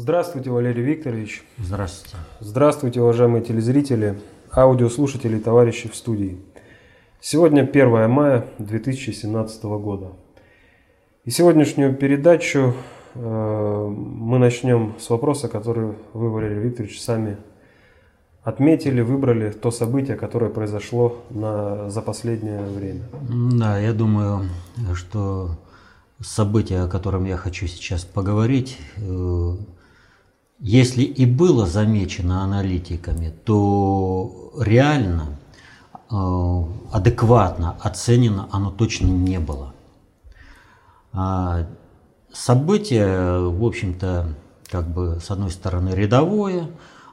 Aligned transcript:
Здравствуйте, 0.00 0.48
Валерий 0.48 0.82
Викторович. 0.82 1.44
Здравствуйте. 1.58 2.16
Здравствуйте, 2.40 3.02
уважаемые 3.02 3.44
телезрители, 3.44 4.18
аудиослушатели 4.50 5.36
и 5.36 5.40
товарищи 5.40 5.90
в 5.90 5.94
студии. 5.94 6.40
Сегодня 7.20 7.68
1 7.70 8.10
мая 8.10 8.46
2017 8.56 9.62
года. 9.64 10.12
И 11.26 11.30
сегодняшнюю 11.30 11.94
передачу 11.94 12.72
э, 13.14 13.88
мы 13.90 14.38
начнем 14.38 14.94
с 14.98 15.10
вопроса, 15.10 15.48
который 15.48 15.92
вы, 16.14 16.30
Валерий 16.30 16.60
Викторович, 16.60 16.98
сами 16.98 17.36
отметили, 18.42 19.02
выбрали 19.02 19.50
то 19.50 19.70
событие, 19.70 20.16
которое 20.16 20.50
произошло 20.50 21.18
на, 21.28 21.90
за 21.90 22.00
последнее 22.00 22.62
время. 22.62 23.02
Да, 23.52 23.78
я 23.78 23.92
думаю, 23.92 24.48
что 24.94 25.58
событие, 26.22 26.84
о 26.84 26.88
котором 26.88 27.26
я 27.26 27.36
хочу 27.36 27.66
сейчас 27.66 28.06
поговорить, 28.06 28.78
э, 28.96 29.56
если 30.60 31.02
и 31.02 31.24
было 31.24 31.66
замечено 31.66 32.42
аналитиками, 32.42 33.32
то 33.44 34.52
реально, 34.58 35.38
э, 36.10 36.64
адекватно 36.92 37.76
оценено 37.80 38.46
оно 38.52 38.70
точно 38.70 39.06
не 39.06 39.38
было. 39.38 39.72
А 41.12 41.66
событие, 42.30 43.48
в 43.48 43.64
общем-то, 43.64 44.34
как 44.66 44.86
бы 44.88 45.18
с 45.24 45.30
одной 45.30 45.50
стороны 45.50 45.90
рядовое, 45.90 46.68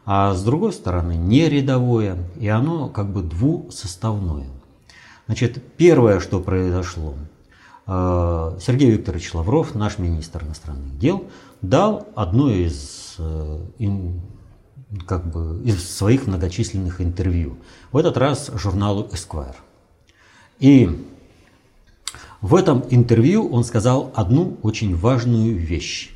а 0.05 0.33
с 0.33 0.43
другой 0.43 0.73
стороны 0.73 1.15
не 1.15 1.47
рядовое, 1.47 2.17
и 2.37 2.49
оно 2.49 2.89
как 2.89 3.11
бы 3.11 3.23
двусоставное. 3.23 4.47
Значит, 5.25 5.63
первое, 5.77 6.19
что 6.19 6.41
произошло, 6.41 7.13
э, 7.87 8.57
Сергей 8.61 8.91
Викторович 8.91 9.33
Лавров, 9.33 9.73
наш 9.73 9.99
министр 9.99 10.43
иностранных 10.43 10.99
дел, 10.99 11.29
дал 11.61 12.07
одно 12.13 12.51
из 12.51 13.06
Э, 13.19 13.59
как 15.05 15.29
бы, 15.29 15.61
из 15.65 15.89
своих 15.89 16.27
многочисленных 16.27 17.01
интервью. 17.01 17.57
В 17.91 17.97
этот 17.97 18.15
раз 18.15 18.49
журналу 18.53 19.09
Esquire. 19.11 19.55
И 20.59 21.05
в 22.39 22.55
этом 22.55 22.85
интервью 22.89 23.49
он 23.49 23.63
сказал 23.65 24.11
одну 24.15 24.57
очень 24.61 24.95
важную 24.95 25.57
вещь. 25.57 26.11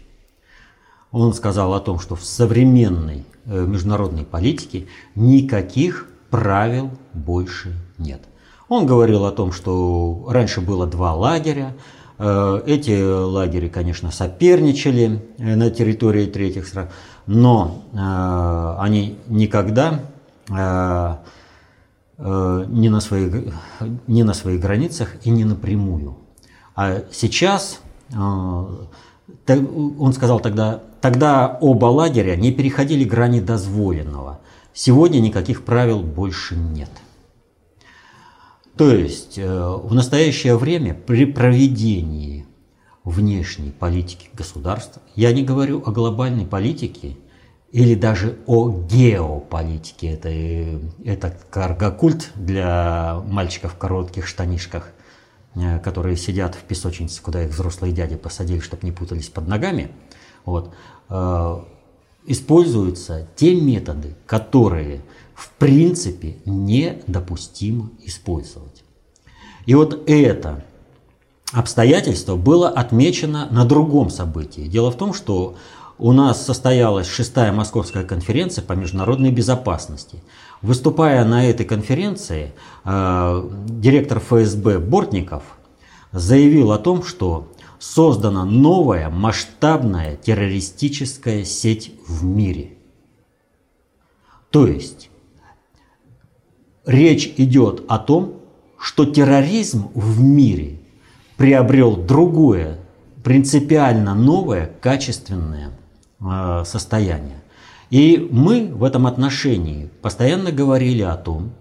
Он 1.12 1.34
сказал 1.34 1.74
о 1.74 1.82
том, 1.82 2.00
что 2.00 2.16
в 2.16 2.24
современной 2.24 3.26
э, 3.46 3.66
международной 3.66 4.24
политике 4.24 4.88
никаких 5.16 6.08
правил 6.30 6.92
больше 7.14 7.76
нет. 7.98 8.22
Он 8.70 8.86
говорил 8.86 9.26
о 9.26 9.32
том, 9.32 9.52
что 9.52 10.26
раньше 10.30 10.62
было 10.62 10.88
два 10.88 11.14
лагеря, 11.14 11.76
эти 12.66 13.02
лагеря, 13.02 13.70
конечно, 13.70 14.12
соперничали 14.12 15.24
э, 15.38 15.56
на 15.56 15.72
территории 15.72 16.28
третьих 16.28 16.68
стран, 16.68 16.90
но 17.26 17.84
э, 17.94 18.84
они 18.84 19.18
никогда 19.28 20.02
не 20.50 20.58
на, 22.90 23.00
своих, 23.00 23.54
не 24.06 24.24
на 24.24 24.34
своих 24.34 24.60
границах 24.60 25.16
и 25.24 25.30
не 25.30 25.46
напрямую. 25.46 26.18
А 26.76 27.04
сейчас, 27.12 27.80
он 28.14 28.90
сказал 30.14 30.40
тогда, 30.40 30.82
тогда 31.00 31.58
оба 31.62 31.86
лагеря 31.86 32.36
не 32.36 32.52
переходили 32.52 33.06
грани 33.06 33.40
дозволенного. 33.40 34.42
Сегодня 34.74 35.20
никаких 35.20 35.64
правил 35.64 36.02
больше 36.02 36.56
нет. 36.56 36.90
То 38.82 38.90
есть 38.90 39.38
э, 39.38 39.46
в 39.46 39.94
настоящее 39.94 40.58
время 40.58 40.96
при 40.96 41.26
проведении 41.26 42.48
внешней 43.04 43.70
политики 43.70 44.32
государства, 44.34 45.04
я 45.16 45.32
не 45.34 45.44
говорю 45.44 45.84
о 45.86 45.92
глобальной 45.92 46.48
политике 46.48 47.16
или 47.72 47.94
даже 47.94 48.40
о 48.48 48.72
геополитике, 48.72 50.08
это, 50.08 50.30
это 51.06 51.38
каргокульт 51.52 52.32
для 52.34 53.22
мальчиков 53.28 53.74
в 53.74 53.78
коротких 53.78 54.26
штанишках, 54.26 54.90
э, 55.54 55.78
которые 55.78 56.18
сидят 56.18 56.56
в 56.56 56.64
песочнице, 56.64 57.22
куда 57.22 57.44
их 57.44 57.52
взрослые 57.52 57.94
дяди 57.94 58.16
посадили, 58.16 58.62
чтобы 58.62 58.84
не 58.84 58.92
путались 58.92 59.30
под 59.30 59.48
ногами, 59.48 59.92
вот, 60.44 60.74
э, 61.10 61.62
используются 62.26 63.28
те 63.36 63.56
методы, 63.56 64.16
которые 64.26 65.02
в 65.34 65.50
принципе 65.52 66.38
недопустимо 66.46 67.90
использовать. 68.04 68.84
И 69.66 69.76
вот 69.76 70.10
это 70.10 70.64
обстоятельство 71.52 72.36
было 72.36 72.70
отмечено 72.70 73.48
на 73.52 73.66
другом 73.66 74.10
событии. 74.10 74.62
Дело 74.62 74.92
в 74.92 74.98
том, 74.98 75.14
что 75.14 75.56
у 75.98 76.14
нас 76.14 76.44
состоялась 76.44 77.08
шестая 77.08 77.52
Московская 77.52 78.04
конференция 78.04 78.64
по 78.64 78.74
международной 78.74 79.32
безопасности. 79.32 80.24
Выступая 80.62 81.24
на 81.26 81.46
этой 81.48 81.66
конференции, 81.66 82.54
э, 82.86 83.50
директор 83.68 84.20
ФСБ 84.20 84.80
Бортников 84.80 85.44
заявил 86.12 86.72
о 86.72 86.80
том, 86.80 87.04
что 87.04 87.48
создана 87.82 88.46
новая 88.46 89.10
масштабная 89.10 90.16
террористическая 90.16 91.44
сеть 91.44 91.92
в 92.08 92.24
мире. 92.24 92.74
То 94.52 94.68
есть 94.68 95.10
речь 96.86 97.34
идет 97.38 97.84
о 97.88 97.98
том, 97.98 98.36
что 98.78 99.06
терроризм 99.06 99.90
в 99.96 100.22
мире 100.22 100.80
приобрел 101.38 101.96
другое, 101.96 102.78
принципиально 103.24 104.14
новое, 104.14 104.70
качественное 104.80 105.72
э, 106.20 106.64
состояние. 106.66 107.42
И 107.90 108.30
мы 108.32 108.72
в 108.72 108.84
этом 108.84 109.08
отношении 109.08 109.90
постоянно 110.04 110.52
говорили 110.52 111.02
о 111.02 111.16
том, 111.16 111.52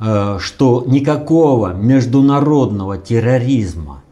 э, 0.00 0.38
что 0.40 0.82
никакого 0.88 1.74
международного 1.74 2.98
терроризма 2.98 4.02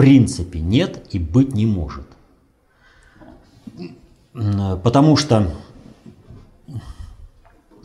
принципе 0.00 0.60
нет 0.60 1.04
и 1.10 1.18
быть 1.18 1.52
не 1.52 1.66
может. 1.66 2.06
Потому 4.32 5.14
что 5.18 5.52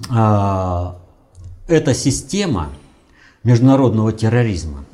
а, 0.09 0.97
эта 1.67 1.93
система 1.93 2.69
международного 3.43 4.13
терроризма 4.13 4.85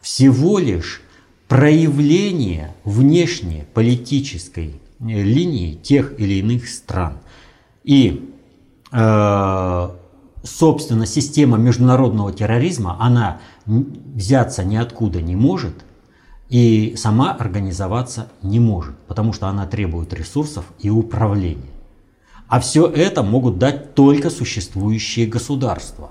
всего 0.00 0.60
лишь 0.60 1.02
проявление 1.48 2.72
внешней 2.84 3.64
политической 3.74 4.80
линии 5.00 5.74
тех 5.74 6.20
или 6.20 6.34
иных 6.34 6.68
стран. 6.68 7.18
И, 7.82 8.32
э, 8.92 9.88
собственно, 10.44 11.04
система 11.04 11.58
международного 11.58 12.32
терроризма, 12.32 12.96
она 13.00 13.40
взяться 13.66 14.62
ниоткуда 14.62 15.20
не 15.20 15.34
может 15.34 15.84
и 16.48 16.94
сама 16.96 17.32
организоваться 17.32 18.28
не 18.42 18.60
может, 18.60 18.96
потому 19.08 19.32
что 19.32 19.48
она 19.48 19.66
требует 19.66 20.12
ресурсов 20.12 20.64
и 20.78 20.90
управления. 20.90 21.72
А 22.48 22.60
все 22.60 22.86
это 22.86 23.22
могут 23.22 23.58
дать 23.58 23.94
только 23.94 24.30
существующие 24.30 25.26
государства. 25.26 26.10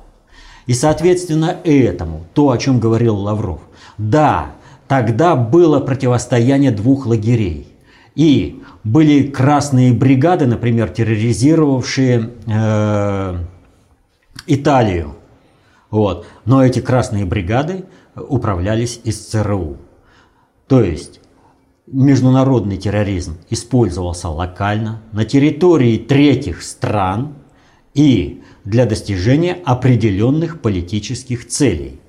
И 0.66 0.74
соответственно 0.74 1.58
этому, 1.64 2.26
то, 2.34 2.50
о 2.50 2.58
чем 2.58 2.80
говорил 2.80 3.16
Лавров, 3.16 3.62
да, 3.98 4.52
тогда 4.88 5.36
было 5.36 5.80
противостояние 5.80 6.72
двух 6.72 7.06
лагерей. 7.06 7.68
И 8.16 8.62
были 8.84 9.28
красные 9.28 9.94
бригады, 9.94 10.46
например, 10.46 10.90
терроризировавшие 10.90 12.30
э, 12.46 13.38
Италию. 14.48 15.16
Вот. 15.90 16.26
Но 16.46 16.64
эти 16.64 16.80
красные 16.80 17.26
бригады 17.26 17.86
управлялись 18.16 19.00
из 19.04 19.20
ЦРУ. 19.28 19.78
То 20.68 20.82
есть 20.82 21.20
международный 21.88 22.78
терроризм 22.78 23.38
использовался 23.50 24.30
локально 24.30 25.02
на 25.12 25.26
территории 25.26 25.98
третьих 25.98 26.64
стран 26.64 27.36
и 27.94 28.42
для 28.64 28.86
достижения 28.86 29.58
определенных 29.66 30.62
политических 30.62 31.48
целей. 31.48 32.00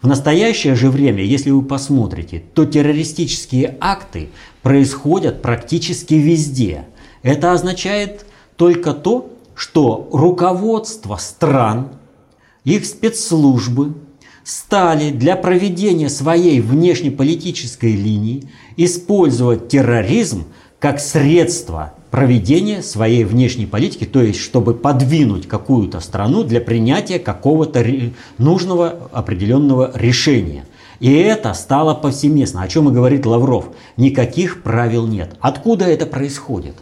В 0.00 0.06
настоящее 0.06 0.74
же 0.74 0.90
время, 0.90 1.22
если 1.24 1.50
вы 1.50 1.62
посмотрите, 1.62 2.42
то 2.54 2.64
террористические 2.64 3.76
акты 3.80 4.28
происходят 4.62 5.42
практически 5.42 6.14
везде. 6.14 6.86
Это 7.22 7.52
означает 7.52 8.26
только 8.56 8.92
то, 8.92 9.32
что 9.54 10.08
руководство 10.12 11.16
стран, 11.16 11.88
их 12.64 12.84
спецслужбы 12.84 13.94
стали 14.46 15.10
для 15.10 15.34
проведения 15.34 16.08
своей 16.08 16.60
внешнеполитической 16.60 17.96
линии 17.96 18.48
использовать 18.76 19.66
терроризм 19.66 20.44
как 20.78 21.00
средство 21.00 21.94
проведения 22.12 22.80
своей 22.80 23.24
внешней 23.24 23.66
политики, 23.66 24.04
то 24.04 24.22
есть 24.22 24.38
чтобы 24.38 24.74
подвинуть 24.74 25.48
какую-то 25.48 25.98
страну 25.98 26.44
для 26.44 26.60
принятия 26.60 27.18
какого-то 27.18 27.84
нужного 28.38 29.10
определенного 29.10 29.90
решения. 29.96 30.64
И 31.00 31.12
это 31.12 31.52
стало 31.52 31.94
повсеместно, 31.94 32.62
о 32.62 32.68
чем 32.68 32.88
и 32.88 32.92
говорит 32.92 33.26
Лавров. 33.26 33.70
Никаких 33.96 34.62
правил 34.62 35.08
нет. 35.08 35.34
Откуда 35.40 35.86
это 35.86 36.06
происходит? 36.06 36.76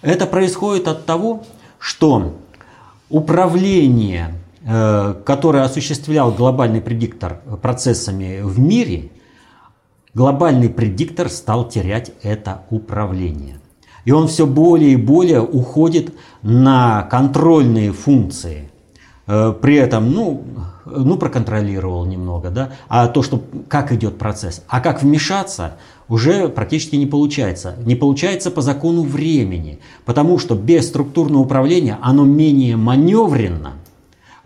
Это 0.00 0.24
происходит 0.24 0.88
от 0.88 1.04
того, 1.04 1.44
что 1.78 2.38
управление, 3.10 4.32
э, 4.66 5.14
которое 5.24 5.62
осуществлял 5.62 6.32
глобальный 6.32 6.80
предиктор 6.80 7.40
процессами 7.62 8.40
в 8.42 8.58
мире, 8.58 9.10
глобальный 10.12 10.68
предиктор 10.68 11.30
стал 11.30 11.68
терять 11.68 12.12
это 12.22 12.62
управление. 12.70 13.60
И 14.04 14.12
он 14.12 14.28
все 14.28 14.46
более 14.46 14.92
и 14.92 14.96
более 14.96 15.40
уходит 15.40 16.14
на 16.42 17.02
контрольные 17.02 17.92
функции. 17.92 18.70
Э, 19.26 19.54
при 19.60 19.76
этом, 19.76 20.10
ну, 20.10 20.44
ну, 20.84 21.16
проконтролировал 21.16 22.04
немного, 22.04 22.50
да, 22.50 22.72
а 22.88 23.08
то, 23.08 23.22
что 23.22 23.42
как 23.68 23.92
идет 23.92 24.18
процесс, 24.18 24.62
а 24.68 24.80
как 24.80 25.02
вмешаться, 25.02 25.76
уже 26.08 26.48
практически 26.48 26.96
не 26.96 27.06
получается. 27.06 27.74
Не 27.84 27.96
получается 27.96 28.50
по 28.50 28.62
закону 28.62 29.02
времени, 29.02 29.80
потому 30.04 30.38
что 30.38 30.54
без 30.54 30.88
структурного 30.88 31.42
управления 31.42 31.98
оно 32.02 32.24
менее 32.24 32.76
маневренно 32.76 33.74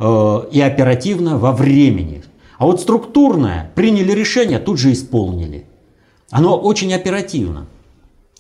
и 0.00 0.60
оперативно 0.60 1.36
во 1.36 1.52
времени. 1.52 2.22
А 2.56 2.64
вот 2.64 2.80
структурное, 2.80 3.70
приняли 3.74 4.12
решение, 4.12 4.58
тут 4.58 4.78
же 4.78 4.92
исполнили. 4.92 5.66
Оно 6.30 6.56
очень 6.56 6.92
оперативно. 6.94 7.66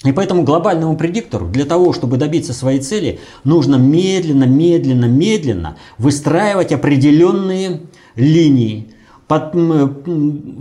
И 0.04 0.12
поэтому 0.12 0.44
глобальному 0.44 0.96
предиктору 0.96 1.46
для 1.46 1.66
того, 1.66 1.92
чтобы 1.92 2.16
добиться 2.16 2.54
своей 2.54 2.80
цели, 2.80 3.20
нужно 3.44 3.76
медленно, 3.76 4.44
медленно, 4.44 5.04
медленно 5.04 5.76
выстраивать 5.98 6.72
определенные 6.72 7.82
линии, 8.14 8.94
под, 9.28 9.54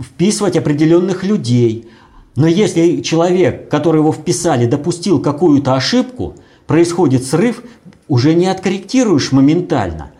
вписывать 0.04 0.58
определенных 0.58 1.24
людей. 1.24 1.88
Но 2.36 2.46
если 2.46 3.00
человек, 3.00 3.70
который 3.70 3.98
его 3.98 4.12
вписали, 4.12 4.66
допустил 4.66 5.20
какую-то 5.20 5.74
ошибку, 5.74 6.34
происходит 6.66 7.24
срыв, 7.24 7.62
уже 8.08 8.34
не 8.34 8.48
откорректируешь 8.48 9.32
моментально– 9.32 10.10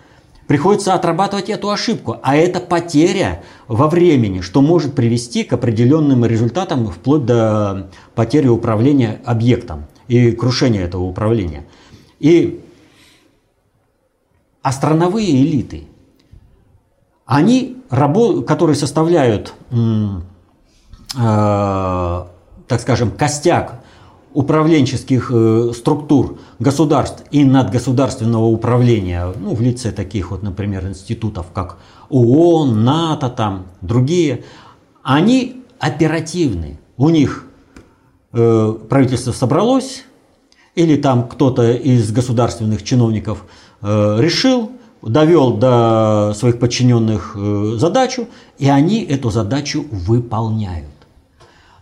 Приходится 0.50 0.94
отрабатывать 0.94 1.48
эту 1.48 1.70
ошибку, 1.70 2.16
а 2.24 2.34
это 2.34 2.58
потеря 2.58 3.44
во 3.68 3.86
времени, 3.86 4.40
что 4.40 4.62
может 4.62 4.96
привести 4.96 5.44
к 5.44 5.52
определенным 5.52 6.24
результатам 6.24 6.88
вплоть 6.88 7.24
до 7.24 7.88
потери 8.16 8.48
управления 8.48 9.20
объектом 9.24 9.84
и 10.08 10.32
крушения 10.32 10.84
этого 10.84 11.04
управления. 11.04 11.68
И 12.18 12.64
астрономовые 14.60 15.40
элиты, 15.40 15.84
они, 17.26 17.76
которые 17.88 18.74
составляют, 18.74 19.54
э, 19.70 20.08
так 21.14 22.80
скажем, 22.80 23.12
костяк 23.12 23.79
управленческих 24.32 25.30
э, 25.32 25.72
структур 25.74 26.38
государств 26.58 27.24
и 27.30 27.44
надгосударственного 27.44 28.44
управления, 28.44 29.32
ну, 29.36 29.54
в 29.54 29.60
лице 29.60 29.90
таких 29.90 30.30
вот, 30.30 30.42
например, 30.42 30.86
институтов, 30.86 31.46
как 31.52 31.78
ООН, 32.08 32.84
НАТО, 32.84 33.28
там, 33.28 33.66
другие, 33.80 34.44
они 35.02 35.64
оперативны. 35.78 36.78
У 36.96 37.08
них 37.08 37.46
э, 38.32 38.74
правительство 38.88 39.32
собралось, 39.32 40.04
или 40.74 40.96
там 40.96 41.28
кто-то 41.28 41.72
из 41.72 42.12
государственных 42.12 42.84
чиновников 42.84 43.44
э, 43.82 44.16
решил, 44.20 44.70
довел 45.02 45.54
до 45.54 46.32
своих 46.36 46.58
подчиненных 46.58 47.34
э, 47.36 47.74
задачу, 47.76 48.28
и 48.58 48.68
они 48.68 49.02
эту 49.02 49.30
задачу 49.30 49.86
выполняют. 49.90 50.86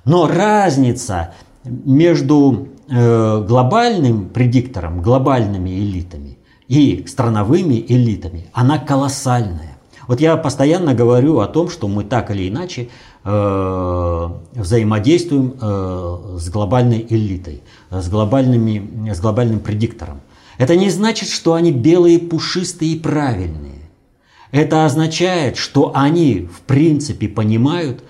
Но 0.05 0.27
разница 0.27 1.35
между 1.65 2.69
э, 2.89 3.45
глобальным 3.47 4.29
предиктором, 4.29 5.03
глобальными 5.03 5.71
элитами 5.71 6.39
и 6.69 7.05
страновыми 7.07 7.85
элитами, 7.89 8.47
она 8.53 8.79
колоссальная. 8.79 9.79
Вот 10.07 10.21
я 10.21 10.37
постоянно 10.37 10.95
говорю 10.95 11.41
о 11.41 11.47
том, 11.47 11.69
что 11.69 11.87
мы 11.87 12.03
так 12.03 12.31
или 12.31 12.49
иначе 12.49 12.89
э, 13.25 14.29
взаимодействуем 14.55 15.55
э, 15.61 16.37
с 16.39 16.49
глобальной 16.49 17.07
элитой, 17.09 17.63
с, 17.91 18.09
глобальными, 18.09 19.13
с 19.13 19.21
глобальным 19.21 19.61
предиктором. 19.61 20.21
Это 20.57 20.77
не 20.77 20.91
значит, 20.91 21.29
что 21.29 21.55
они 21.55 21.73
белые, 21.73 22.19
пушистые 22.19 22.93
и 22.93 22.99
правильные. 22.99 23.91
Это 24.51 24.87
означает, 24.87 25.59
что 25.59 25.93
они 25.95 26.49
в 26.51 26.63
принципе 26.63 27.29
понимают, 27.29 28.03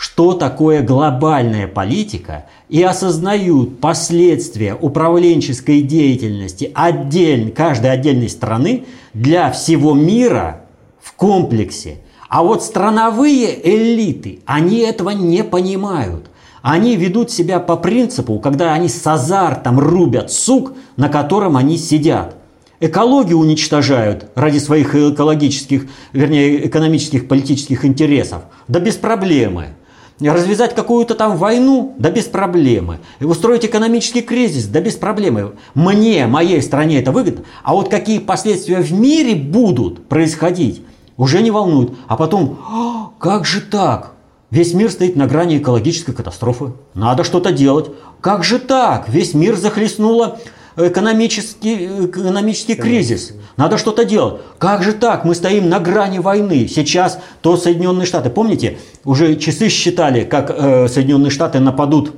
что 0.00 0.32
такое 0.32 0.80
глобальная 0.80 1.68
политика 1.68 2.46
и 2.70 2.82
осознают 2.82 3.80
последствия 3.80 4.74
управленческой 4.74 5.82
деятельности 5.82 6.72
отдельно, 6.74 7.50
каждой 7.50 7.90
отдельной 7.90 8.30
страны 8.30 8.86
для 9.12 9.50
всего 9.50 9.92
мира 9.92 10.62
в 11.02 11.12
комплексе. 11.12 11.98
А 12.30 12.42
вот 12.42 12.64
страновые 12.64 13.60
элиты, 13.62 14.40
они 14.46 14.78
этого 14.78 15.10
не 15.10 15.44
понимают. 15.44 16.30
Они 16.62 16.96
ведут 16.96 17.30
себя 17.30 17.60
по 17.60 17.76
принципу, 17.76 18.38
когда 18.38 18.72
они 18.72 18.88
с 18.88 19.06
азартом 19.06 19.78
рубят 19.78 20.32
сук, 20.32 20.72
на 20.96 21.10
котором 21.10 21.58
они 21.58 21.76
сидят. 21.76 22.36
Экологию 22.80 23.36
уничтожают 23.36 24.30
ради 24.34 24.60
своих 24.60 24.94
экологических, 24.94 25.88
вернее, 26.14 26.66
экономических, 26.66 27.28
политических 27.28 27.84
интересов. 27.84 28.44
Да 28.66 28.80
без 28.80 28.96
проблемы 28.96 29.74
развязать 30.20 30.74
какую-то 30.74 31.14
там 31.14 31.36
войну, 31.36 31.94
да 31.98 32.10
без 32.10 32.24
проблемы. 32.24 32.98
Устроить 33.20 33.64
экономический 33.64 34.20
кризис, 34.20 34.66
да 34.66 34.80
без 34.80 34.96
проблемы. 34.96 35.52
Мне, 35.74 36.26
моей 36.26 36.60
стране 36.62 37.00
это 37.00 37.12
выгодно. 37.12 37.44
А 37.62 37.74
вот 37.74 37.88
какие 37.88 38.18
последствия 38.18 38.80
в 38.80 38.92
мире 38.92 39.34
будут 39.34 40.08
происходить, 40.08 40.82
уже 41.16 41.42
не 41.42 41.50
волнует. 41.50 41.92
А 42.06 42.16
потом, 42.16 42.58
«А, 42.68 43.10
как 43.18 43.46
же 43.46 43.60
так? 43.60 44.12
Весь 44.50 44.74
мир 44.74 44.90
стоит 44.90 45.16
на 45.16 45.26
грани 45.26 45.58
экологической 45.58 46.12
катастрофы. 46.12 46.72
Надо 46.94 47.22
что-то 47.22 47.52
делать. 47.52 47.90
Как 48.20 48.42
же 48.42 48.58
так? 48.58 49.08
Весь 49.08 49.32
мир 49.32 49.54
захлестнуло 49.56 50.40
экономический, 50.76 52.06
экономический 52.06 52.74
кризис. 52.74 53.32
Надо 53.56 53.78
что-то 53.78 54.04
делать. 54.04 54.40
Как 54.58 54.82
же 54.82 54.92
так? 54.92 55.24
Мы 55.24 55.34
стоим 55.34 55.68
на 55.68 55.80
грани 55.80 56.18
войны. 56.18 56.68
Сейчас 56.68 57.18
то 57.42 57.56
Соединенные 57.56 58.06
Штаты, 58.06 58.30
помните, 58.30 58.78
уже 59.04 59.36
часы 59.36 59.68
считали, 59.68 60.24
как 60.24 60.50
э, 60.50 60.88
Соединенные 60.88 61.30
Штаты 61.30 61.60
нападут 61.60 62.14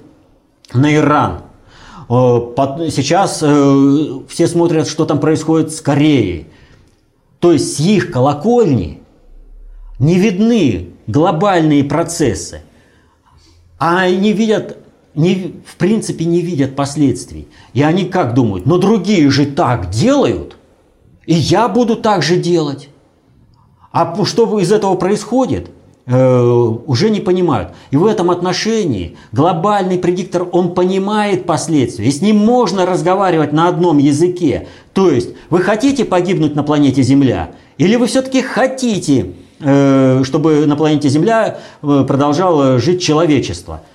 на 0.72 0.94
Иран. 0.94 1.42
Э, 2.08 2.88
сейчас 2.90 3.40
э, 3.42 4.06
все 4.28 4.46
смотрят, 4.46 4.88
что 4.88 5.04
там 5.04 5.18
происходит 5.18 5.72
с 5.72 5.80
Кореей. 5.80 6.46
То 7.40 7.52
есть 7.52 7.76
с 7.76 7.80
их 7.80 8.12
колокольни 8.12 9.00
не 9.98 10.18
видны 10.18 10.90
глобальные 11.06 11.84
процессы. 11.84 12.62
А 13.78 14.02
они 14.02 14.32
видят 14.32 14.78
не, 15.14 15.54
в 15.66 15.76
принципе 15.76 16.24
не 16.24 16.40
видят 16.40 16.74
последствий. 16.74 17.48
И 17.74 17.82
они 17.82 18.04
как 18.04 18.34
думают, 18.34 18.66
но 18.66 18.78
другие 18.78 19.30
же 19.30 19.46
так 19.46 19.90
делают, 19.90 20.56
и 21.26 21.34
я 21.34 21.68
буду 21.68 21.96
так 21.96 22.22
же 22.22 22.36
делать. 22.36 22.88
А 23.92 24.24
что 24.24 24.58
из 24.58 24.72
этого 24.72 24.94
происходит, 24.96 25.70
э, 26.06 26.42
уже 26.86 27.10
не 27.10 27.20
понимают. 27.20 27.72
И 27.90 27.96
в 27.96 28.06
этом 28.06 28.30
отношении 28.30 29.16
глобальный 29.32 29.98
предиктор, 29.98 30.48
он 30.50 30.74
понимает 30.74 31.44
последствия, 31.44 32.06
и 32.06 32.10
с 32.10 32.22
ним 32.22 32.38
можно 32.38 32.86
разговаривать 32.86 33.52
на 33.52 33.68
одном 33.68 33.98
языке. 33.98 34.66
То 34.94 35.10
есть, 35.10 35.30
вы 35.50 35.60
хотите 35.60 36.04
погибнуть 36.04 36.54
на 36.54 36.62
планете 36.62 37.02
Земля, 37.02 37.50
или 37.76 37.96
вы 37.96 38.06
все-таки 38.06 38.40
хотите, 38.40 39.34
э, 39.60 40.22
чтобы 40.24 40.66
на 40.66 40.74
планете 40.74 41.10
Земля 41.10 41.58
э, 41.82 42.04
продолжало 42.08 42.78
жить 42.78 43.02
человечество– 43.02 43.82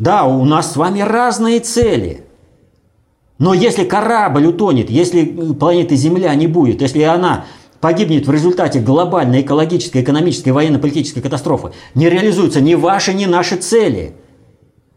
да, 0.00 0.24
у 0.24 0.46
нас 0.46 0.72
с 0.72 0.76
вами 0.76 1.00
разные 1.00 1.60
цели. 1.60 2.24
Но 3.38 3.52
если 3.52 3.84
корабль 3.84 4.46
утонет, 4.46 4.88
если 4.88 5.24
планеты 5.24 5.94
Земля 5.94 6.34
не 6.34 6.46
будет, 6.46 6.80
если 6.80 7.02
она 7.02 7.44
погибнет 7.82 8.26
в 8.26 8.32
результате 8.32 8.80
глобальной 8.80 9.42
экологической, 9.42 10.02
экономической, 10.02 10.50
военно-политической 10.50 11.20
катастрофы, 11.20 11.72
не 11.94 12.08
реализуются 12.08 12.62
ни 12.62 12.74
ваши, 12.74 13.12
ни 13.12 13.26
наши 13.26 13.56
цели. 13.56 14.14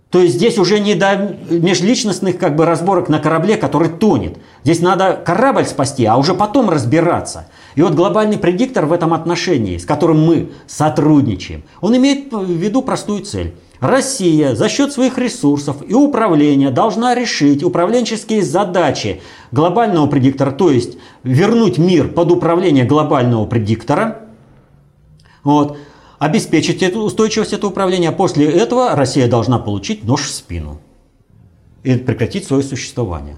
То 0.09 0.21
есть 0.21 0.35
здесь 0.35 0.57
уже 0.57 0.79
не 0.79 0.95
до 0.95 1.35
межличностных 1.49 2.37
как 2.37 2.55
бы 2.55 2.65
разборок 2.65 3.09
на 3.09 3.19
корабле, 3.19 3.57
который 3.57 3.89
тонет. 3.89 4.37
Здесь 4.63 4.79
надо 4.79 5.21
корабль 5.25 5.65
спасти, 5.65 6.05
а 6.05 6.15
уже 6.15 6.33
потом 6.33 6.69
разбираться. 6.69 7.47
И 7.75 7.81
вот 7.81 7.93
глобальный 7.93 8.37
предиктор 8.37 8.85
в 8.85 8.93
этом 8.93 9.13
отношении, 9.13 9.77
с 9.77 9.85
которым 9.85 10.25
мы 10.25 10.51
сотрудничаем, 10.65 11.63
он 11.81 11.97
имеет 11.97 12.31
в 12.31 12.49
виду 12.49 12.83
простую 12.83 13.25
цель 13.25 13.53
Россия 13.83 14.55
за 14.55 14.69
счет 14.69 14.93
своих 14.93 15.17
ресурсов 15.17 15.77
и 15.85 15.93
управления 15.93 16.71
должна 16.71 17.13
решить 17.13 17.63
управленческие 17.63 18.41
задачи 18.41 19.21
глобального 19.51 20.07
предиктора, 20.07 20.51
то 20.51 20.71
есть 20.71 20.97
вернуть 21.23 21.77
мир 21.77 22.07
под 22.07 22.31
управление 22.31 22.85
глобального 22.85 23.45
предиктора, 23.45 24.21
вот, 25.43 25.77
обеспечить 26.17 26.81
эту 26.81 27.01
устойчивость 27.01 27.51
этого 27.51 27.71
управления. 27.71 28.13
После 28.13 28.49
этого 28.49 28.95
Россия 28.95 29.27
должна 29.27 29.59
получить 29.59 30.05
нож 30.05 30.21
в 30.21 30.33
спину 30.33 30.79
и 31.83 31.95
прекратить 31.95 32.47
свое 32.47 32.63
существование. 32.63 33.35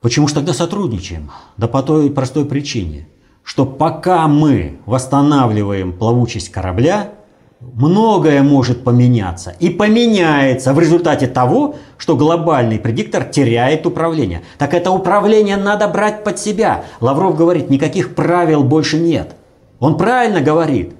Почему 0.00 0.28
же 0.28 0.34
тогда 0.34 0.52
сотрудничаем? 0.54 1.32
Да 1.56 1.66
по 1.66 1.82
той 1.82 2.12
простой 2.12 2.44
причине, 2.44 3.08
что 3.42 3.66
пока 3.66 4.28
мы 4.28 4.78
восстанавливаем 4.86 5.92
плавучесть 5.92 6.52
корабля, 6.52 7.14
многое 7.60 8.42
может 8.42 8.84
поменяться. 8.84 9.54
И 9.60 9.70
поменяется 9.70 10.72
в 10.72 10.78
результате 10.78 11.26
того, 11.26 11.76
что 11.96 12.16
глобальный 12.16 12.78
предиктор 12.78 13.24
теряет 13.24 13.86
управление. 13.86 14.42
Так 14.58 14.74
это 14.74 14.90
управление 14.90 15.56
надо 15.56 15.88
брать 15.88 16.24
под 16.24 16.38
себя. 16.38 16.84
Лавров 17.00 17.36
говорит, 17.36 17.70
никаких 17.70 18.14
правил 18.14 18.62
больше 18.62 18.98
нет. 18.98 19.36
Он 19.78 19.96
правильно 19.96 20.40
говорит. 20.40 20.94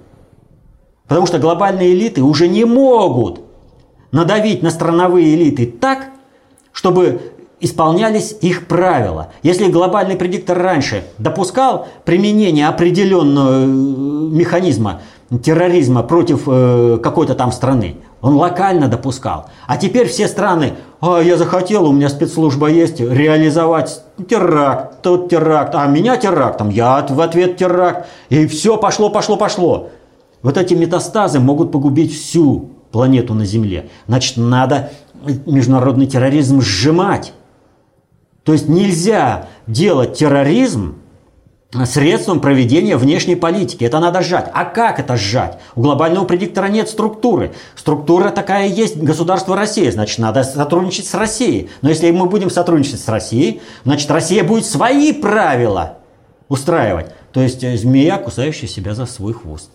Потому 1.07 1.27
что 1.27 1.39
глобальные 1.39 1.93
элиты 1.93 2.23
уже 2.23 2.47
не 2.47 2.65
могут 2.65 3.41
надавить 4.11 4.63
на 4.63 4.71
страновые 4.71 5.35
элиты 5.35 5.67
так, 5.67 6.07
чтобы 6.71 7.21
исполнялись 7.59 8.35
их 8.41 8.67
правила. 8.67 9.29
Если 9.43 9.71
глобальный 9.71 10.15
предиктор 10.15 10.57
раньше 10.57 11.05
допускал 11.17 11.87
применение 12.03 12.67
определенного 12.67 13.63
э, 13.63 13.65
механизма 13.65 15.01
терроризма 15.43 16.03
против 16.03 16.43
э, 16.47 16.99
какой-то 17.01 17.35
там 17.35 17.51
страны, 17.51 17.97
он 18.21 18.35
локально 18.35 18.87
допускал. 18.87 19.45
А 19.67 19.77
теперь 19.77 20.07
все 20.07 20.27
страны, 20.27 20.73
а 20.99 21.19
я 21.19 21.37
захотел, 21.37 21.87
у 21.87 21.91
меня 21.91 22.09
спецслужба 22.09 22.67
есть, 22.67 22.99
реализовать 22.99 24.01
теракт, 24.27 25.01
тот 25.01 25.29
теракт, 25.29 25.75
а 25.75 25.85
меня 25.87 26.17
терактом, 26.17 26.69
я 26.69 27.05
в 27.07 27.21
ответ 27.21 27.57
теракт. 27.57 28.07
И 28.29 28.47
все 28.47 28.77
пошло, 28.77 29.09
пошло, 29.09 29.37
пошло. 29.37 29.89
Вот 30.41 30.57
эти 30.57 30.73
метастазы 30.73 31.39
могут 31.39 31.71
погубить 31.71 32.13
всю 32.13 32.69
планету 32.91 33.33
на 33.33 33.45
Земле. 33.45 33.89
Значит, 34.07 34.37
надо 34.37 34.91
международный 35.45 36.07
терроризм 36.07 36.61
сжимать. 36.61 37.33
То 38.45 38.53
есть 38.53 38.69
нельзя 38.69 39.49
делать 39.67 40.17
терроризм 40.17 41.01
средством 41.85 42.39
проведения 42.39 42.95
внешней 42.95 43.35
политики. 43.35 43.83
Это 43.83 43.99
надо 43.99 44.21
сжать. 44.21 44.49
А 44.53 44.63
как 44.63 44.99
это 44.99 45.17
сжать? 45.17 45.59
У 45.75 45.81
глобального 45.81 46.23
предиктора 46.23 46.67
нет 46.67 46.87
структуры. 46.87 47.53
Структура 47.75 48.29
такая 48.29 48.67
есть 48.67 48.97
государство 48.97 49.55
Россия. 49.57 49.91
Значит, 49.91 50.19
надо 50.19 50.43
сотрудничать 50.43 51.07
с 51.07 51.13
Россией. 51.15 51.69
Но 51.81 51.89
если 51.89 52.11
мы 52.11 52.27
будем 52.27 52.49
сотрудничать 52.49 53.01
с 53.01 53.09
Россией, 53.09 53.61
значит, 53.83 54.09
Россия 54.09 54.43
будет 54.43 54.65
свои 54.65 55.11
правила 55.11 55.97
устраивать. 56.47 57.07
То 57.33 57.41
есть 57.41 57.63
э, 57.63 57.75
змея, 57.75 58.17
кусающая 58.17 58.67
себя 58.67 58.93
за 58.93 59.07
свой 59.07 59.33
хвост. 59.33 59.71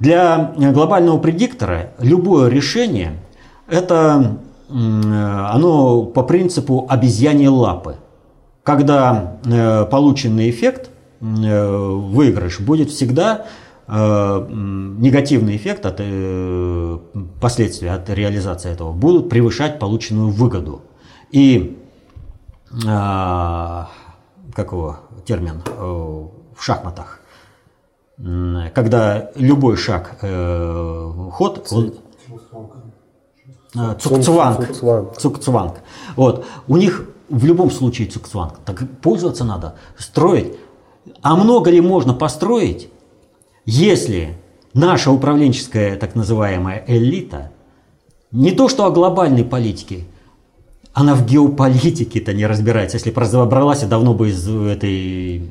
Для 0.00 0.54
глобального 0.56 1.18
предиктора 1.18 1.92
любое 1.98 2.48
решение– 2.48 3.12
это 3.68 4.38
оно 4.70 6.04
по 6.04 6.22
принципу 6.22 6.86
обезьяньей 6.88 7.48
лапы. 7.48 7.96
Когда 8.62 9.38
э, 9.44 9.86
полученный 9.86 10.50
эффект, 10.50 10.90
э, 11.20 11.70
выигрыш, 11.70 12.60
будет 12.60 12.90
всегда 12.90 13.46
э, 13.86 14.46
негативный 14.50 15.56
эффект 15.56 15.86
от 15.86 16.02
последствия 17.40 17.92
от 17.92 18.10
реализации 18.10 18.70
этого 18.70 18.92
будут 18.92 19.30
превышать 19.30 19.78
полученную 19.78 20.28
выгоду. 20.28 20.82
И 21.30 21.78
какого 24.54 25.00
термин 25.24 25.62
в 25.78 26.62
шахматах, 26.62 27.20
когда 28.74 29.30
любой 29.36 29.76
шаг 29.78 30.18
ход, 30.20 31.66
он, 31.70 31.94
Цукцванг. 33.74 34.72
Цукцванг. 35.18 35.80
Вот. 36.16 36.46
У 36.66 36.76
них 36.76 37.08
в 37.28 37.44
любом 37.44 37.70
случае 37.70 38.08
цукцванг. 38.08 38.58
Так 38.64 38.88
пользоваться 39.00 39.44
надо, 39.44 39.74
строить. 39.98 40.54
А 41.22 41.36
много 41.36 41.70
ли 41.70 41.80
можно 41.80 42.14
построить, 42.14 42.88
если 43.64 44.38
наша 44.74 45.10
управленческая 45.10 45.96
так 45.96 46.14
называемая 46.14 46.84
элита 46.86 47.50
не 48.30 48.52
то 48.52 48.68
что 48.68 48.84
о 48.84 48.90
глобальной 48.90 49.44
политике, 49.44 50.04
она 50.92 51.14
в 51.14 51.24
геополитике-то 51.24 52.32
не 52.34 52.46
разбирается. 52.46 52.96
Если 52.96 53.10
бы 53.10 53.20
разобралась, 53.20 53.82
давно 53.82 54.14
бы 54.14 54.30
из 54.30 54.48
этой 54.48 55.50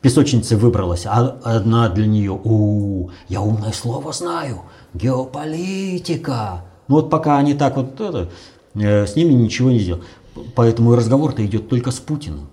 песочницы 0.00 0.56
выбралась. 0.56 1.04
А 1.06 1.38
одна 1.42 1.88
для 1.88 2.06
нее, 2.06 2.32
у, 2.32 3.10
я 3.28 3.40
умное 3.40 3.72
слово 3.72 4.12
знаю, 4.12 4.62
геополитика. 4.94 6.62
Ну 6.88 6.96
вот 6.96 7.10
пока 7.10 7.38
они 7.38 7.54
так 7.54 7.76
вот, 7.76 8.00
это, 8.00 8.28
э, 8.74 9.06
с 9.06 9.16
ними 9.16 9.32
ничего 9.32 9.70
не 9.70 9.78
сделал. 9.78 10.02
Поэтому 10.54 10.94
разговор-то 10.94 11.44
идет 11.44 11.68
только 11.68 11.90
с 11.90 11.98
Путиным. 11.98 12.48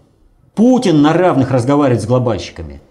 Путин 0.55 1.01
на 1.01 1.13
равных 1.13 1.51
разговаривает 1.51 2.01
с 2.01 2.05
глобальщиками. 2.05 2.81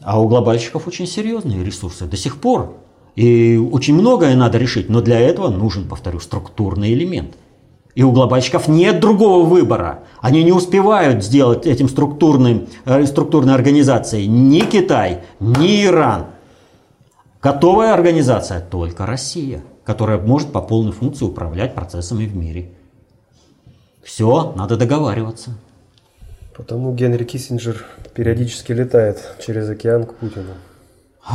А 0.00 0.20
у 0.20 0.28
глобальщиков 0.28 0.86
очень 0.86 1.06
серьезные 1.06 1.64
ресурсы 1.64 2.06
до 2.06 2.16
сих 2.16 2.40
пор. 2.40 2.76
И 3.16 3.56
очень 3.56 3.94
многое 3.94 4.36
надо 4.36 4.58
решить, 4.58 4.88
но 4.88 5.00
для 5.00 5.18
этого 5.18 5.48
нужен, 5.48 5.88
повторю, 5.88 6.20
структурный 6.20 6.92
элемент. 6.92 7.34
И 7.94 8.02
у 8.02 8.12
глобальщиков 8.12 8.68
нет 8.68 9.00
другого 9.00 9.44
выбора. 9.44 10.00
Они 10.20 10.44
не 10.44 10.52
успевают 10.52 11.24
сделать 11.24 11.66
этим 11.66 11.88
структурным, 11.88 12.68
э, 12.84 13.06
структурной 13.06 13.54
организацией 13.54 14.26
ни 14.26 14.60
Китай, 14.60 15.22
ни 15.40 15.84
Иран. 15.84 16.26
Готовая 17.40 17.94
организация 17.94 18.60
только 18.60 19.06
Россия 19.06 19.62
которая 19.86 20.18
может 20.18 20.52
по 20.52 20.60
полной 20.60 20.92
функции 20.92 21.24
управлять 21.24 21.74
процессами 21.74 22.26
в 22.26 22.36
мире. 22.36 22.70
Все, 24.02 24.52
надо 24.56 24.76
договариваться. 24.76 25.56
Потому 26.56 26.94
Генри 26.94 27.24
Киссинджер 27.24 27.84
периодически 28.14 28.72
летает 28.72 29.18
через 29.44 29.68
океан 29.68 30.04
к 30.04 30.14
Путину. 30.14 30.54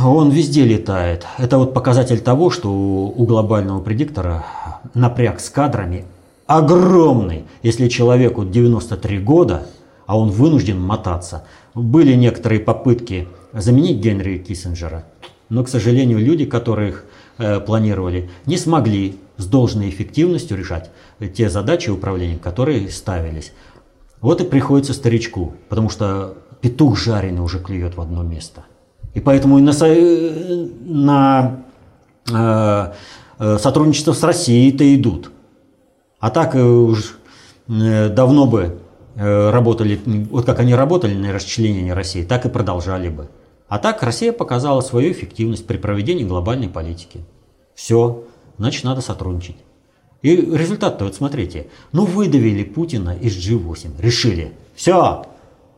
Он 0.04 0.30
везде 0.30 0.64
летает. 0.64 1.26
Это 1.38 1.58
вот 1.58 1.74
показатель 1.74 2.20
того, 2.20 2.50
что 2.50 2.70
у 2.70 3.24
глобального 3.26 3.80
предиктора 3.80 4.44
напряг 4.94 5.40
с 5.40 5.48
кадрами 5.48 6.04
огромный. 6.46 7.44
Если 7.62 7.88
человеку 7.88 8.44
93 8.44 9.18
года, 9.18 9.66
а 10.06 10.18
он 10.18 10.30
вынужден 10.30 10.80
мотаться. 10.80 11.44
Были 11.74 12.14
некоторые 12.14 12.60
попытки 12.60 13.28
заменить 13.52 13.98
Генри 13.98 14.38
Киссинджера, 14.38 15.04
но, 15.48 15.64
к 15.64 15.68
сожалению, 15.68 16.18
люди, 16.18 16.44
которых 16.44 17.04
Э, 17.38 17.60
планировали, 17.60 18.30
не 18.44 18.58
смогли 18.58 19.18
с 19.38 19.46
должной 19.46 19.88
эффективностью 19.88 20.56
решать 20.56 20.90
те 21.34 21.48
задачи 21.48 21.88
управления, 21.88 22.36
которые 22.36 22.90
ставились. 22.90 23.52
Вот 24.20 24.42
и 24.42 24.44
приходится 24.44 24.92
старичку, 24.92 25.54
потому 25.70 25.88
что 25.88 26.36
петух 26.60 26.98
жареный 26.98 27.40
уже 27.40 27.58
клюет 27.58 27.96
в 27.96 28.00
одно 28.02 28.22
место. 28.22 28.64
И 29.14 29.20
поэтому 29.20 29.58
и 29.58 29.62
на, 29.62 29.72
на 30.84 31.64
э, 32.30 32.92
э, 33.38 33.58
сотрудничество 33.58 34.12
с 34.12 34.22
Россией-то 34.22 34.94
идут. 34.94 35.30
А 36.20 36.28
так 36.28 36.54
э, 36.54 36.62
уж 36.62 37.16
э, 37.68 38.10
давно 38.10 38.46
бы 38.46 38.78
э, 39.16 39.50
работали, 39.50 39.98
вот 40.30 40.44
как 40.44 40.60
они 40.60 40.74
работали 40.74 41.14
на 41.14 41.32
расчленение 41.32 41.94
России, 41.94 42.24
так 42.24 42.44
и 42.44 42.50
продолжали 42.50 43.08
бы. 43.08 43.28
А 43.72 43.78
так 43.78 44.02
Россия 44.02 44.34
показала 44.34 44.82
свою 44.82 45.12
эффективность 45.12 45.66
при 45.66 45.78
проведении 45.78 46.24
глобальной 46.24 46.68
политики. 46.68 47.20
Все, 47.74 48.24
значит 48.58 48.84
надо 48.84 49.00
сотрудничать. 49.00 49.56
И 50.20 50.36
результат-то, 50.36 51.06
вот 51.06 51.14
смотрите, 51.14 51.68
ну 51.90 52.04
выдавили 52.04 52.64
Путина 52.64 53.16
из 53.18 53.34
G8, 53.34 53.92
решили, 53.98 54.52
все, 54.74 55.24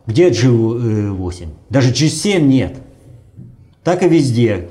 где 0.08 0.28
G8? 0.30 1.50
Даже 1.70 1.92
G7 1.92 2.40
нет. 2.40 2.82
Так 3.84 4.02
и 4.02 4.08
везде. 4.08 4.70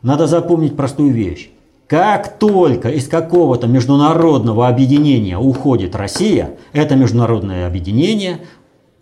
Надо 0.00 0.26
запомнить 0.26 0.78
простую 0.78 1.12
вещь. 1.12 1.50
Как 1.88 2.38
только 2.38 2.88
из 2.88 3.06
какого-то 3.06 3.66
международного 3.66 4.66
объединения 4.66 5.36
уходит 5.36 5.94
Россия, 5.94 6.56
это 6.72 6.96
международное 6.96 7.66
объединение 7.66 8.40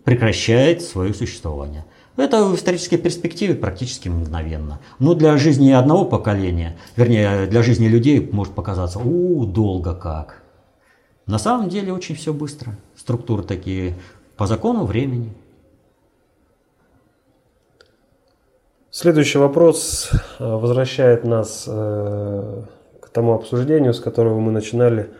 прекращает 0.03 0.81
свое 0.81 1.13
существование. 1.13 1.85
Это 2.17 2.43
в 2.45 2.55
исторической 2.55 2.97
перспективе 2.97 3.53
практически 3.53 4.09
мгновенно. 4.09 4.79
Но 4.97 5.13
для 5.13 5.37
жизни 5.37 5.71
одного 5.71 6.03
поколения, 6.03 6.75
вернее, 6.95 7.45
для 7.45 7.61
жизни 7.61 7.87
людей 7.87 8.27
может 8.31 8.53
показаться, 8.55 8.97
у, 8.97 9.45
долго 9.45 9.93
как. 9.93 10.41
На 11.27 11.37
самом 11.37 11.69
деле 11.69 11.93
очень 11.93 12.15
все 12.15 12.33
быстро. 12.33 12.75
Структуры 12.95 13.43
такие 13.43 13.95
по 14.35 14.47
закону 14.47 14.85
времени. 14.85 15.31
Следующий 18.89 19.37
вопрос 19.37 20.09
э, 20.39 20.43
возвращает 20.43 21.23
нас 21.23 21.65
э, 21.67 22.61
к 22.99 23.09
тому 23.09 23.33
обсуждению, 23.33 23.93
с 23.93 23.99
которого 23.99 24.39
мы 24.39 24.51
начинали 24.51 25.11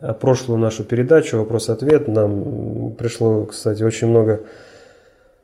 э, 0.00 0.12
прошлую 0.12 0.58
нашу 0.58 0.84
передачу 0.84 1.38
«Вопрос-ответ». 1.38 2.06
Нам 2.06 2.92
пришло, 2.98 3.46
кстати, 3.46 3.82
очень 3.82 4.08
много 4.08 4.42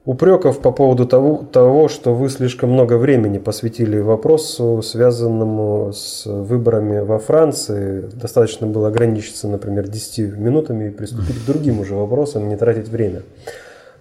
упреков 0.04 0.60
по 0.60 0.72
поводу 0.72 1.06
того, 1.06 1.44
того, 1.52 1.88
что 1.88 2.14
вы 2.14 2.28
слишком 2.30 2.70
много 2.70 2.96
времени 2.96 3.38
посвятили 3.38 3.98
вопросу, 3.98 4.82
связанному 4.82 5.92
с 5.92 6.24
выборами 6.26 7.00
во 7.00 7.18
Франции. 7.18 8.08
Достаточно 8.12 8.66
было 8.66 8.88
ограничиться, 8.88 9.48
например, 9.48 9.88
10 9.88 10.36
минутами 10.38 10.88
и 10.88 10.90
приступить 10.90 11.42
к 11.42 11.46
другим 11.46 11.80
уже 11.80 11.94
вопросам, 11.94 12.48
не 12.48 12.56
тратить 12.56 12.88
время. 12.88 13.22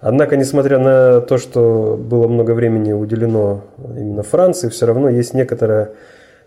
Однако, 0.02 0.38
несмотря 0.38 0.80
на 0.80 1.20
то, 1.20 1.38
что 1.38 2.00
было 2.02 2.30
много 2.30 2.52
времени 2.52 2.94
уделено 2.94 3.66
именно 3.78 4.24
Франции, 4.24 4.70
все 4.70 4.86
равно 4.86 5.10
есть 5.10 5.34
некоторое 5.34 5.92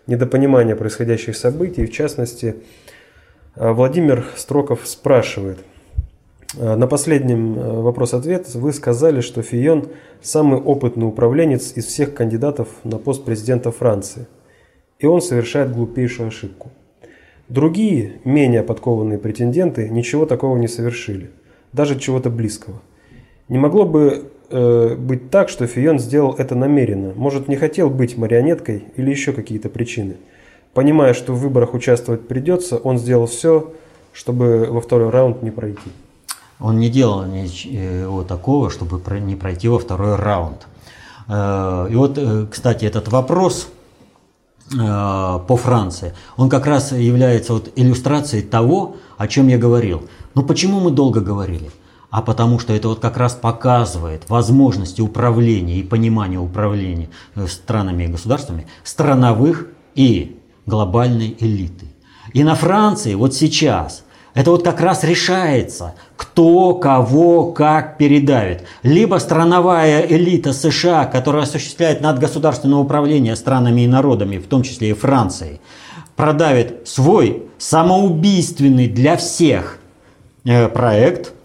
недопонимание 0.07 0.75
происходящих 0.75 1.37
событий. 1.37 1.85
В 1.85 1.91
частности, 1.91 2.55
Владимир 3.55 4.25
Строков 4.35 4.81
спрашивает. 4.85 5.59
На 6.55 6.85
последнем 6.85 7.57
э, 7.57 7.81
вопрос-ответ 7.81 8.53
вы 8.53 8.73
сказали, 8.73 9.21
что 9.21 9.41
Фион 9.41 9.89
самый 10.21 10.59
опытный 10.59 11.07
управленец 11.07 11.73
из 11.75 11.85
всех 11.85 12.13
кандидатов 12.13 12.67
на 12.83 12.97
пост 12.97 13.25
президента 13.25 13.71
Франции. 13.71 14.27
И 14.99 15.07
он 15.07 15.21
совершает 15.21 15.73
глупейшую 15.73 16.27
ошибку. 16.27 16.69
Другие, 17.49 18.13
менее 18.23 18.61
подкованные 18.61 19.17
претенденты 19.17 19.89
ничего 19.89 20.27
такого 20.27 20.57
не 20.57 20.67
совершили. 20.67 21.31
Даже 21.71 21.99
чего-то 21.99 22.29
близкого. 22.29 22.81
Не 23.49 23.57
могло 23.57 23.85
бы 23.85 24.25
э, 24.49 24.95
быть 24.95 25.31
так, 25.31 25.49
что 25.49 25.65
Фион 25.65 25.97
сделал 25.97 26.35
это 26.37 26.53
намеренно. 26.53 27.13
Может, 27.15 27.47
не 27.47 27.55
хотел 27.55 27.89
быть 27.89 28.15
марионеткой 28.15 28.83
или 28.95 29.09
еще 29.09 29.33
какие-то 29.33 29.69
причины. 29.69 30.17
Понимая, 30.75 31.15
что 31.15 31.33
в 31.33 31.39
выборах 31.39 31.73
участвовать 31.73 32.27
придется, 32.27 32.77
он 32.77 32.99
сделал 32.99 33.25
все, 33.25 33.73
чтобы 34.11 34.67
во 34.69 34.81
второй 34.81 35.09
раунд 35.09 35.41
не 35.41 35.49
пройти. 35.49 35.89
Он 36.63 36.79
не 36.79 36.89
делал 36.89 37.25
ничего 37.25 38.23
такого, 38.23 38.69
чтобы 38.69 39.01
не 39.19 39.35
пройти 39.35 39.67
во 39.67 39.77
второй 39.77 40.15
раунд. 40.15 40.65
Э, 41.27 41.87
и 41.91 41.95
вот, 41.95 42.17
э, 42.17 42.47
кстати, 42.49 42.85
этот 42.85 43.09
вопрос 43.09 43.67
э, 44.71 44.77
по 44.77 45.57
Франции, 45.57 46.13
он 46.37 46.49
как 46.49 46.65
раз 46.65 46.93
является 46.93 47.53
вот 47.53 47.69
иллюстрацией 47.75 48.43
того, 48.43 48.95
о 49.17 49.27
чем 49.27 49.49
я 49.49 49.57
говорил. 49.57 50.03
Ну 50.35 50.43
почему 50.43 50.79
мы 50.79 50.91
долго 50.91 51.19
говорили? 51.19 51.69
а 52.13 52.21
потому 52.21 52.59
что 52.59 52.73
это 52.73 52.89
вот 52.89 52.99
как 52.99 53.17
раз 53.17 53.33
показывает 53.33 54.29
возможности 54.29 55.01
управления 55.01 55.77
и 55.77 55.83
понимания 55.83 56.37
управления 56.37 57.09
э, 57.33 57.47
странами 57.47 58.03
и 58.03 58.07
государствами 58.07 58.67
страновых 58.83 59.67
и 59.95 60.39
глобальной 60.67 61.35
элиты. 61.39 61.87
И 62.31 62.43
на 62.43 62.53
Франции 62.53 63.15
вот 63.15 63.33
сейчас 63.33 64.03
это 64.33 64.51
вот 64.51 64.63
как 64.63 64.81
раз 64.81 65.03
решается, 65.03 65.93
кто 66.15 66.73
кого 66.73 67.51
как 67.51 67.97
передавит. 67.97 68.63
Либо 68.81 69.17
страновая 69.17 70.01
элита 70.01 70.53
США, 70.53 71.05
которая 71.05 71.43
осуществляет 71.43 72.01
надгосударственное 72.01 72.79
управление 72.79 73.35
странами 73.35 73.81
и 73.81 73.87
народами, 73.87 74.37
в 74.37 74.47
том 74.47 74.63
числе 74.63 74.89
и 74.89 74.93
Францией, 74.93 75.61
продавит 76.15 76.87
свой 76.87 77.43
самоубийственный 77.57 78.87
для 78.87 79.17
всех 79.17 79.79
э, 80.45 80.67
проект– 80.67 81.33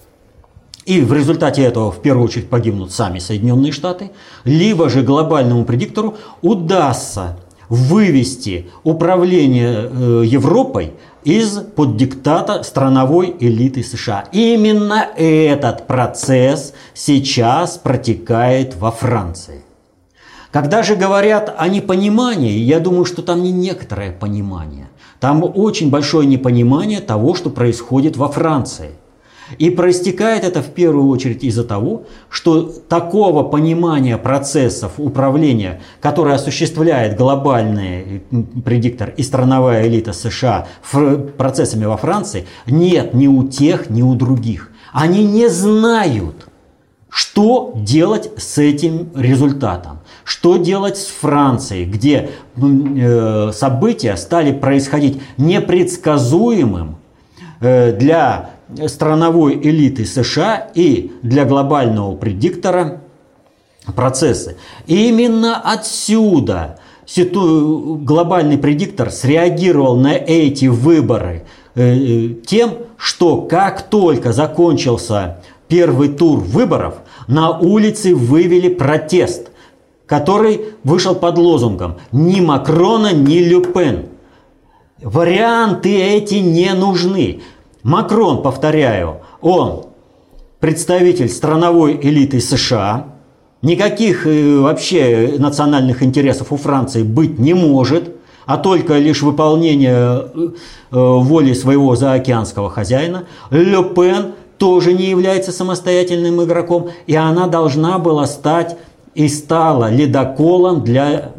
и 0.88 1.02
в 1.02 1.12
результате 1.12 1.64
этого 1.64 1.92
в 1.92 2.00
первую 2.00 2.25
очередь 2.25 2.49
погибнут 2.49 2.92
сами 2.92 3.18
Соединенные 3.18 3.73
Штаты, 3.73 4.11
либо 4.45 4.88
же 4.88 5.02
глобальному 5.02 5.66
предиктору 5.66 6.16
удастся 6.40 7.37
вывести 7.69 8.71
управление 8.85 9.91
э, 9.91 10.23
Европой 10.25 10.95
из-под 11.25 11.97
диктата 11.97 12.63
страновой 12.63 13.35
элиты 13.39 13.83
США. 13.83 14.25
Именно 14.33 15.07
этот 15.17 15.87
процесс 15.87 16.75
сейчас 16.95 17.77
протекает 17.77 18.77
во 18.77 18.91
Франции. 18.91 19.63
Когда 20.51 20.83
же 20.83 20.97
говорят 20.97 21.55
о 21.59 21.69
непонимании, 21.69 22.59
я 22.59 22.81
думаю, 22.81 23.05
что 23.05 23.23
там 23.23 23.43
не 23.43 23.53
некоторое 23.53 24.13
понимание. 24.13 24.89
Там 25.21 25.45
очень 25.45 25.91
большое 25.91 26.26
непонимание 26.26 27.00
того, 27.00 27.35
что 27.35 27.50
происходит 27.50 28.17
во 28.17 28.28
Франции– 28.28 28.91
и 29.56 29.71
проистекает 29.71 30.45
это 30.45 30.63
в 30.63 30.69
первую 30.69 31.08
очередь 31.08 31.43
из-за 31.43 31.65
того, 31.65 32.04
что 32.28 32.63
такого 32.63 33.43
понимания 33.43 34.19
процессов 34.19 34.93
управления, 34.99 35.80
которое 36.00 36.34
осуществляет 36.34 37.17
глобальный 37.17 38.23
предиктор 38.65 39.15
и 39.17 39.23
страновая 39.23 39.87
элита 39.87 40.13
США 40.13 40.67
процессами 41.37 41.87
во 41.87 41.97
Франции, 41.97 42.47
нет 42.67 43.15
ни 43.15 43.26
у 43.26 43.49
тех, 43.49 43.91
ни 43.91 44.02
у 44.02 44.15
других. 44.15 44.71
Они 44.93 45.25
не 45.25 45.49
знают, 45.49 46.49
что 47.08 47.73
делать 47.75 48.30
с 48.37 48.58
этим 48.58 49.08
результатом. 49.15 50.00
Что 50.25 50.58
делать 50.58 50.99
с 50.99 51.06
Францией, 51.06 51.87
где 51.87 52.30
э, 52.56 53.50
события 53.52 54.17
стали 54.17 54.52
происходить 54.52 55.23
непредсказуемым 55.39 56.97
э, 57.61 57.93
для 57.93 58.50
страновой 58.87 59.54
элиты 59.54 60.04
США 60.04 60.69
и 60.75 61.13
для 61.23 61.45
глобального 61.45 62.17
предиктора 62.17 63.00
процессы. 63.95 64.57
И 64.87 65.09
именно 65.09 65.61
отсюда 65.61 66.78
глобальный 67.07 68.59
предиктор 68.59 69.11
среагировал 69.11 69.97
на 69.97 70.13
эти 70.15 70.67
выборы 70.67 71.45
э, 71.75 72.35
тем, 72.47 72.75
что 72.99 73.43
как 73.43 73.83
только 73.83 74.33
закончился 74.33 75.39
первый 75.69 76.09
тур 76.09 76.41
выборов, 76.41 76.97
на 77.26 77.57
улице 77.59 78.15
вывели 78.15 78.69
протест, 78.69 79.50
который 80.07 80.61
вышел 80.85 81.15
под 81.15 81.39
лозунгом 81.39 81.97
«Ни 82.13 82.41
Макрона, 82.41 83.13
ни 83.13 83.39
Люпен». 83.39 84.07
Варианты 85.00 85.97
эти 85.97 86.37
не 86.37 86.75
нужны. 86.75 87.43
Макрон, 87.82 88.43
повторяю, 88.43 89.19
он 89.41 89.86
представитель 90.60 91.28
страновой 91.28 91.99
элиты 92.00 92.41
США, 92.41 93.06
никаких 93.62 94.26
э, 94.26 94.58
вообще 94.58 95.34
национальных 95.38 96.02
интересов 96.02 96.52
у 96.52 96.56
Франции 96.56 97.02
быть 97.02 97.38
не 97.38 97.54
может, 97.54 98.14
а 98.47 98.56
только 98.56 98.99
лишь 98.99 99.23
выполнение 99.23 99.95
э, 99.95 100.28
э, 100.34 100.52
воли 100.91 101.52
своего 101.52 101.95
заокеанского 101.95 102.71
хозяина. 102.71 103.25
Ле 103.50 103.84
Пен 103.84 104.32
тоже 104.58 104.93
не 104.93 105.04
является 105.04 105.52
самостоятельным 105.52 106.43
игроком, 106.43 106.91
и 107.06 107.14
она 107.14 107.47
должна 107.47 107.99
была 107.99 108.26
стать 108.26 108.76
и 109.14 109.28
стала 109.28 109.91
ледоколом 109.91 110.82
для 110.82 111.32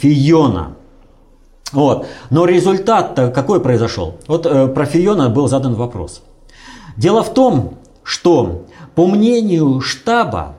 Фиона. 0.00 0.75
Вот. 1.72 2.06
Но 2.30 2.44
результат 2.44 3.14
какой 3.34 3.60
произошел? 3.60 4.14
Вот 4.28 4.46
э, 4.46 4.68
про 4.68 4.84
Фиона 4.84 5.28
был 5.28 5.48
задан 5.48 5.74
вопрос. 5.74 6.22
Дело 6.96 7.22
в 7.22 7.34
том, 7.34 7.74
что 8.02 8.66
по 8.94 9.06
мнению 9.06 9.80
штаба 9.80 10.56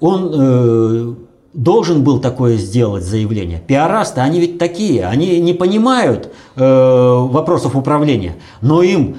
он 0.00 0.30
э, 0.32 1.14
должен 1.54 2.04
был 2.04 2.20
такое 2.20 2.56
сделать 2.56 3.04
заявление. 3.04 3.62
Пиарасты, 3.66 4.20
они 4.20 4.40
ведь 4.40 4.58
такие, 4.58 5.06
они 5.06 5.40
не 5.40 5.52
понимают 5.52 6.32
э, 6.56 6.62
вопросов 6.62 7.74
управления, 7.74 8.36
но 8.60 8.82
им 8.82 9.16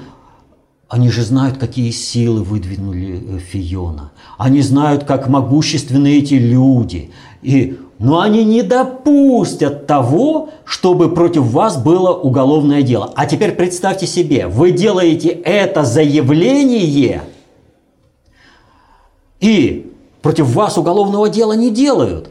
они 0.88 1.08
же 1.08 1.22
знают, 1.22 1.56
какие 1.56 1.90
силы 1.90 2.42
выдвинули 2.42 3.36
э, 3.36 3.38
Фиона. 3.38 4.12
Они 4.36 4.60
знают, 4.60 5.04
как 5.04 5.28
могущественны 5.28 6.18
эти 6.18 6.34
люди. 6.34 7.10
И 7.40 7.78
но 8.02 8.20
они 8.20 8.44
не 8.44 8.62
допустят 8.62 9.86
того, 9.86 10.50
чтобы 10.64 11.14
против 11.14 11.44
вас 11.44 11.76
было 11.76 12.10
уголовное 12.10 12.82
дело. 12.82 13.12
А 13.14 13.26
теперь 13.26 13.52
представьте 13.52 14.08
себе, 14.08 14.48
вы 14.48 14.72
делаете 14.72 15.28
это 15.28 15.84
заявление, 15.84 17.22
и 19.38 19.92
против 20.20 20.48
вас 20.48 20.78
уголовного 20.78 21.28
дела 21.28 21.52
не 21.52 21.70
делают. 21.70 22.30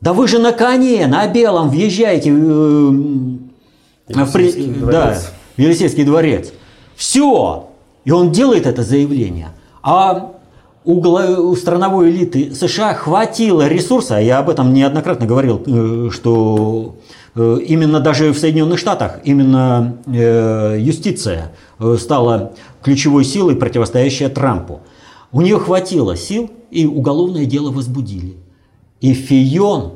Да 0.00 0.12
вы 0.12 0.26
же 0.26 0.40
на 0.40 0.52
коне, 0.52 1.06
на 1.06 1.28
белом 1.28 1.70
въезжаете 1.70 2.30
э, 2.30 2.32
в, 2.32 4.32
при, 4.32 4.74
да, 4.90 5.20
в 5.56 5.60
Елисейский 5.60 6.04
дворец. 6.04 6.52
Все. 6.96 7.68
И 8.04 8.10
он 8.10 8.32
делает 8.32 8.66
это 8.66 8.82
заявление. 8.82 9.50
А 9.82 10.32
у, 10.86 11.00
у 11.00 11.56
страновой 11.56 12.10
элиты 12.10 12.54
США 12.54 12.94
хватило 12.94 13.66
ресурса, 13.66 14.16
я 14.18 14.38
об 14.38 14.48
этом 14.48 14.72
неоднократно 14.72 15.26
говорил, 15.26 15.62
э, 15.66 16.10
что 16.12 16.96
э, 17.34 17.58
именно 17.66 17.98
даже 17.98 18.32
в 18.32 18.38
Соединенных 18.38 18.78
Штатах 18.78 19.18
именно 19.24 19.98
э, 20.06 20.76
юстиция 20.80 21.52
стала 21.98 22.52
ключевой 22.82 23.24
силой, 23.24 23.56
противостоящей 23.56 24.28
Трампу. 24.28 24.80
У 25.32 25.42
нее 25.42 25.58
хватило 25.58 26.16
сил, 26.16 26.50
и 26.70 26.86
уголовное 26.86 27.46
дело 27.46 27.70
возбудили. 27.72 28.36
И 29.00 29.12
Фион 29.12 29.94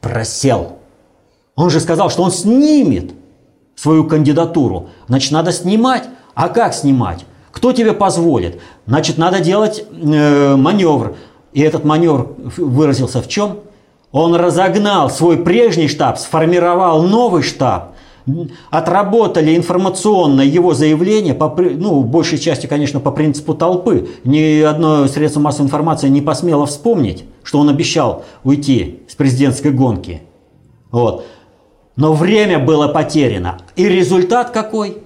просел. 0.00 0.78
Он 1.54 1.70
же 1.70 1.78
сказал, 1.80 2.10
что 2.10 2.24
он 2.24 2.32
снимет 2.32 3.12
свою 3.76 4.04
кандидатуру. 4.04 4.88
Значит, 5.08 5.32
надо 5.32 5.52
снимать. 5.52 6.08
А 6.34 6.48
как 6.48 6.74
снимать? 6.74 7.24
Кто 7.52 7.72
тебе 7.72 7.92
позволит? 7.92 8.60
Значит, 8.86 9.18
надо 9.18 9.40
делать 9.40 9.84
э, 9.90 10.56
маневр. 10.56 11.14
И 11.52 11.60
этот 11.60 11.84
маневр 11.84 12.34
выразился 12.56 13.20
в 13.20 13.28
чем? 13.28 13.58
Он 14.10 14.34
разогнал 14.34 15.10
свой 15.10 15.38
прежний 15.38 15.88
штаб, 15.88 16.18
сформировал 16.18 17.02
новый 17.02 17.42
штаб, 17.42 17.94
отработали 18.70 19.56
информационно 19.56 20.42
его 20.42 20.74
заявление, 20.74 21.34
по, 21.34 21.54
ну, 21.56 22.02
большей 22.02 22.38
части, 22.38 22.66
конечно, 22.66 23.00
по 23.00 23.10
принципу 23.10 23.54
толпы. 23.54 24.08
Ни 24.24 24.60
одно 24.60 25.06
средство 25.06 25.40
массовой 25.40 25.66
информации 25.66 26.08
не 26.08 26.20
посмело 26.20 26.66
вспомнить, 26.66 27.24
что 27.42 27.58
он 27.58 27.68
обещал 27.68 28.24
уйти 28.44 29.00
с 29.08 29.14
президентской 29.14 29.72
гонки. 29.72 30.22
Вот. 30.90 31.24
Но 31.96 32.12
время 32.14 32.58
было 32.58 32.88
потеряно. 32.88 33.58
И 33.76 33.88
результат 33.88 34.50
какой? 34.50 34.98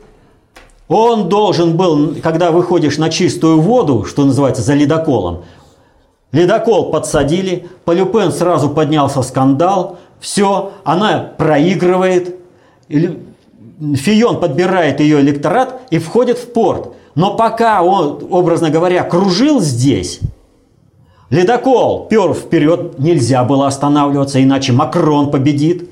Он 0.88 1.28
должен 1.28 1.76
был, 1.76 2.14
когда 2.22 2.52
выходишь 2.52 2.98
на 2.98 3.10
чистую 3.10 3.60
воду, 3.60 4.04
что 4.04 4.24
называется, 4.24 4.62
за 4.62 4.74
ледоколом, 4.74 5.42
ледокол 6.30 6.90
подсадили, 6.90 7.68
по 7.84 7.90
Люпен 7.90 8.30
сразу 8.30 8.70
поднялся 8.70 9.22
скандал, 9.22 9.98
все, 10.20 10.72
она 10.84 11.32
проигрывает, 11.36 12.36
Фион 12.88 14.40
подбирает 14.40 15.00
ее 15.00 15.20
электорат 15.20 15.82
и 15.90 15.98
входит 15.98 16.38
в 16.38 16.52
порт. 16.52 16.94
Но 17.14 17.34
пока 17.34 17.82
он, 17.82 18.26
образно 18.30 18.70
говоря, 18.70 19.02
кружил 19.02 19.60
здесь, 19.60 20.20
ледокол 21.30 22.06
пер 22.06 22.32
вперед, 22.34 22.98
нельзя 22.98 23.42
было 23.44 23.66
останавливаться, 23.66 24.42
иначе 24.42 24.72
Макрон 24.72 25.30
победит. 25.30 25.90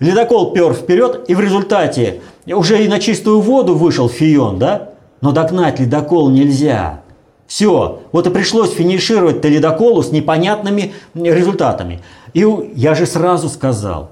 Ледокол 0.00 0.52
пер 0.52 0.72
вперед, 0.72 1.24
и 1.28 1.34
в 1.34 1.40
результате 1.40 2.20
уже 2.52 2.84
и 2.84 2.88
на 2.88 2.98
чистую 2.98 3.40
воду 3.40 3.74
вышел 3.74 4.08
Фион, 4.08 4.58
да? 4.58 4.90
Но 5.20 5.32
догнать 5.32 5.80
ледокол 5.80 6.28
нельзя. 6.28 7.02
Все, 7.46 8.00
вот 8.12 8.26
и 8.26 8.30
пришлось 8.30 8.72
финишировать-то 8.72 9.48
ледоколу 9.48 10.02
с 10.02 10.10
непонятными 10.10 10.92
результатами. 11.14 12.00
И 12.32 12.46
я 12.74 12.94
же 12.94 13.06
сразу 13.06 13.48
сказал, 13.48 14.10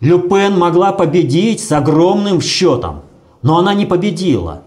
Люпен 0.00 0.58
могла 0.58 0.92
победить 0.92 1.62
с 1.62 1.72
огромным 1.72 2.40
счетом, 2.40 3.02
но 3.42 3.58
она 3.58 3.74
не 3.74 3.86
победила. 3.86 4.62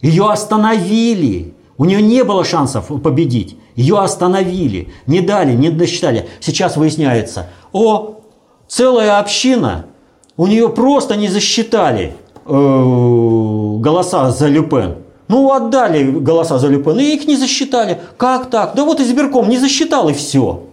Ее 0.00 0.28
остановили. 0.30 1.54
У 1.76 1.84
нее 1.84 2.02
не 2.02 2.22
было 2.24 2.44
шансов 2.44 2.86
победить. 3.02 3.56
Ее 3.74 3.98
остановили, 3.98 4.92
не 5.06 5.20
дали, 5.20 5.54
не 5.54 5.70
досчитали. 5.70 6.28
Сейчас 6.40 6.76
выясняется, 6.76 7.48
о, 7.72 8.20
целая 8.68 9.18
община, 9.18 9.86
у 10.36 10.46
нее 10.46 10.68
просто 10.68 11.16
не 11.16 11.28
засчитали 11.28 12.14
э, 12.46 13.76
голоса 13.80 14.30
за 14.30 14.48
Люпен. 14.48 14.96
Ну, 15.28 15.52
отдали 15.52 16.10
голоса 16.10 16.58
за 16.58 16.68
Люпен, 16.68 16.98
и 16.98 17.14
их 17.14 17.26
не 17.26 17.36
засчитали. 17.36 18.00
Как 18.16 18.50
так? 18.50 18.74
Да 18.74 18.84
вот 18.84 19.00
избирком 19.00 19.48
не 19.48 19.58
засчитал, 19.58 20.08
и 20.08 20.12
все. 20.12 20.64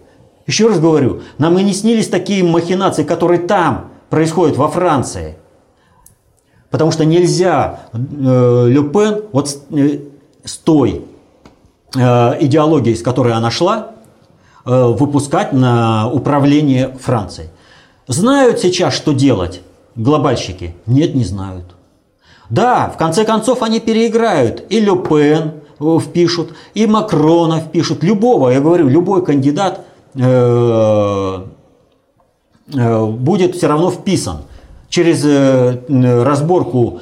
Еще 0.46 0.68
раз 0.68 0.78
говорю, 0.80 1.22
нам 1.38 1.58
и 1.58 1.62
не 1.62 1.72
снились 1.72 2.08
такие 2.08 2.44
махинации, 2.44 3.04
которые 3.04 3.40
там 3.40 3.90
происходят 4.10 4.56
во 4.56 4.68
Франции. 4.68 5.36
Потому 6.70 6.90
что 6.90 7.04
нельзя 7.04 7.80
э, 7.92 8.66
Люпен 8.68 9.22
вот 9.32 9.48
с, 9.48 9.62
э, 9.70 10.00
с 10.44 10.56
той 10.56 11.04
э, 11.94 12.00
идеологией, 12.40 12.96
с 12.96 13.02
которой 13.02 13.34
она 13.34 13.50
шла, 13.50 13.92
э, 14.64 14.84
выпускать 14.86 15.52
на 15.52 16.10
управление 16.10 16.96
Францией. 17.00 17.50
Знают 18.08 18.58
сейчас, 18.58 18.94
что 18.94 19.12
делать 19.12 19.62
глобальщики? 19.96 20.74
Нет, 20.86 21.14
не 21.14 21.24
знают. 21.24 21.74
Да, 22.52 22.90
в 22.90 22.98
конце 22.98 23.24
концов 23.24 23.62
они 23.62 23.80
переиграют. 23.80 24.64
И 24.68 24.78
Люпен 24.78 25.54
э, 25.80 25.98
впишут, 26.00 26.54
и 26.74 26.86
Макрона 26.86 27.60
впишут. 27.60 28.04
Любого, 28.04 28.50
я 28.50 28.60
говорю, 28.60 28.88
любой 28.88 29.24
кандидат 29.24 29.86
э, 30.14 31.44
э, 32.74 33.06
будет 33.06 33.56
все 33.56 33.68
равно 33.68 33.90
вписан. 33.90 34.42
Через 34.90 35.24
разборку 35.88 37.00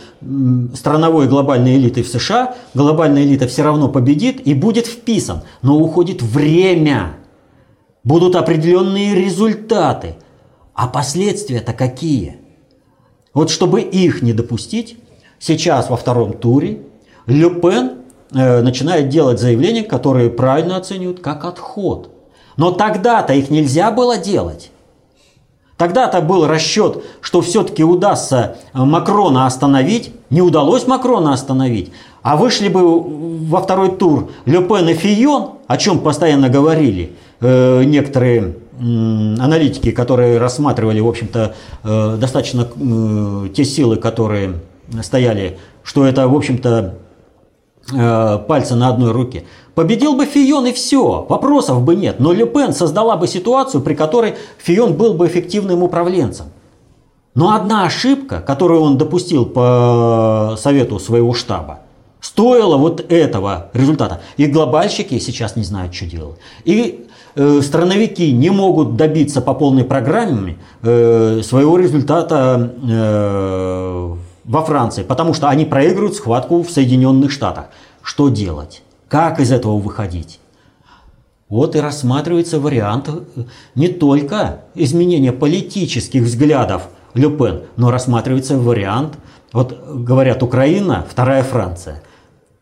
страновой 0.76 1.26
глобальной 1.26 1.74
элиты 1.74 2.04
в 2.04 2.06
США 2.06 2.54
глобальная 2.72 3.24
элита 3.24 3.48
все 3.48 3.64
равно 3.64 3.88
победит 3.88 4.46
и 4.46 4.54
будет 4.54 4.86
вписан. 4.86 5.40
Но 5.62 5.76
уходит 5.76 6.22
время. 6.22 7.16
Будут 8.04 8.36
определенные 8.36 9.16
результаты. 9.16 10.14
А 10.72 10.86
последствия-то 10.86 11.72
какие? 11.72 12.39
Вот 13.32 13.50
чтобы 13.50 13.80
их 13.80 14.22
не 14.22 14.32
допустить, 14.32 14.96
Сейчас 15.40 15.88
во 15.88 15.96
втором 15.96 16.34
туре 16.34 16.82
Люпен 17.26 17.92
э, 18.32 18.60
начинает 18.60 19.08
делать 19.08 19.40
заявления, 19.40 19.82
которые 19.82 20.28
правильно 20.28 20.76
оценивают 20.76 21.20
как 21.20 21.46
отход. 21.46 22.10
Но 22.58 22.72
тогда-то 22.72 23.32
их 23.32 23.48
нельзя 23.48 23.90
было 23.90 24.18
делать. 24.18 24.70
Тогда-то 25.78 26.20
был 26.20 26.46
расчет, 26.46 27.02
что 27.22 27.40
все-таки 27.40 27.82
удастся 27.82 28.58
Макрона 28.74 29.46
остановить. 29.46 30.12
Не 30.28 30.42
удалось 30.42 30.86
Макрона 30.86 31.32
остановить. 31.32 31.90
А 32.20 32.36
вышли 32.36 32.68
бы 32.68 33.00
во 33.00 33.62
второй 33.62 33.96
тур 33.96 34.30
Люпен 34.44 34.90
и 34.90 34.94
Фион, 34.94 35.52
о 35.66 35.78
чем 35.78 36.00
постоянно 36.00 36.50
говорили 36.50 37.16
э, 37.40 37.84
некоторые 37.84 38.40
э, 38.40 38.52
аналитики, 38.80 39.90
которые 39.90 40.38
рассматривали, 40.38 41.00
в 41.00 41.08
общем-то, 41.08 41.54
э, 41.84 42.16
достаточно 42.18 42.66
э, 42.74 43.48
те 43.54 43.64
силы, 43.64 43.96
которые 43.96 44.54
стояли, 45.02 45.58
что 45.82 46.06
это, 46.06 46.26
в 46.28 46.34
общем-то, 46.34 46.94
э, 47.92 48.38
пальцы 48.48 48.74
на 48.74 48.88
одной 48.88 49.12
руке. 49.12 49.44
Победил 49.74 50.16
бы 50.16 50.24
Фион 50.24 50.66
и 50.66 50.72
все, 50.72 51.26
вопросов 51.28 51.82
бы 51.82 51.94
нет. 51.94 52.20
Но 52.20 52.32
Люпен 52.32 52.72
создала 52.72 53.16
бы 53.16 53.26
ситуацию, 53.26 53.82
при 53.82 53.94
которой 53.94 54.34
Фион 54.58 54.94
был 54.94 55.14
бы 55.14 55.26
эффективным 55.26 55.82
управленцем. 55.82 56.46
Но 57.34 57.54
одна 57.54 57.84
ошибка, 57.84 58.40
которую 58.40 58.80
он 58.80 58.98
допустил 58.98 59.46
по 59.46 60.56
совету 60.58 60.98
своего 60.98 61.32
штаба, 61.32 61.80
стоила 62.20 62.76
вот 62.76 63.00
этого 63.12 63.70
результата. 63.72 64.20
И 64.36 64.46
глобальщики 64.46 65.18
сейчас 65.18 65.56
не 65.56 65.62
знают, 65.62 65.94
что 65.94 66.06
делать. 66.06 66.38
И 66.64 67.06
страновики 67.34 68.32
не 68.32 68.50
могут 68.50 68.96
добиться 68.96 69.40
по 69.40 69.54
полной 69.54 69.84
программе 69.84 70.58
э, 70.82 71.40
своего 71.42 71.78
результата 71.78 72.72
э, 72.82 74.16
во 74.44 74.62
Франции, 74.64 75.02
потому 75.02 75.34
что 75.34 75.48
они 75.48 75.64
проигрывают 75.64 76.16
схватку 76.16 76.62
в 76.62 76.70
Соединенных 76.70 77.30
Штатах. 77.30 77.66
Что 78.02 78.28
делать? 78.28 78.82
Как 79.08 79.40
из 79.40 79.52
этого 79.52 79.78
выходить? 79.78 80.40
Вот 81.48 81.74
и 81.74 81.80
рассматривается 81.80 82.60
вариант 82.60 83.08
э, 83.08 83.42
не 83.74 83.88
только 83.88 84.62
изменения 84.74 85.32
политических 85.32 86.22
взглядов 86.22 86.88
Люпен, 87.14 87.62
но 87.76 87.90
рассматривается 87.90 88.56
вариант, 88.56 89.14
вот 89.52 89.76
говорят 89.94 90.42
Украина, 90.42 91.04
вторая 91.08 91.42
Франция. 91.42 92.02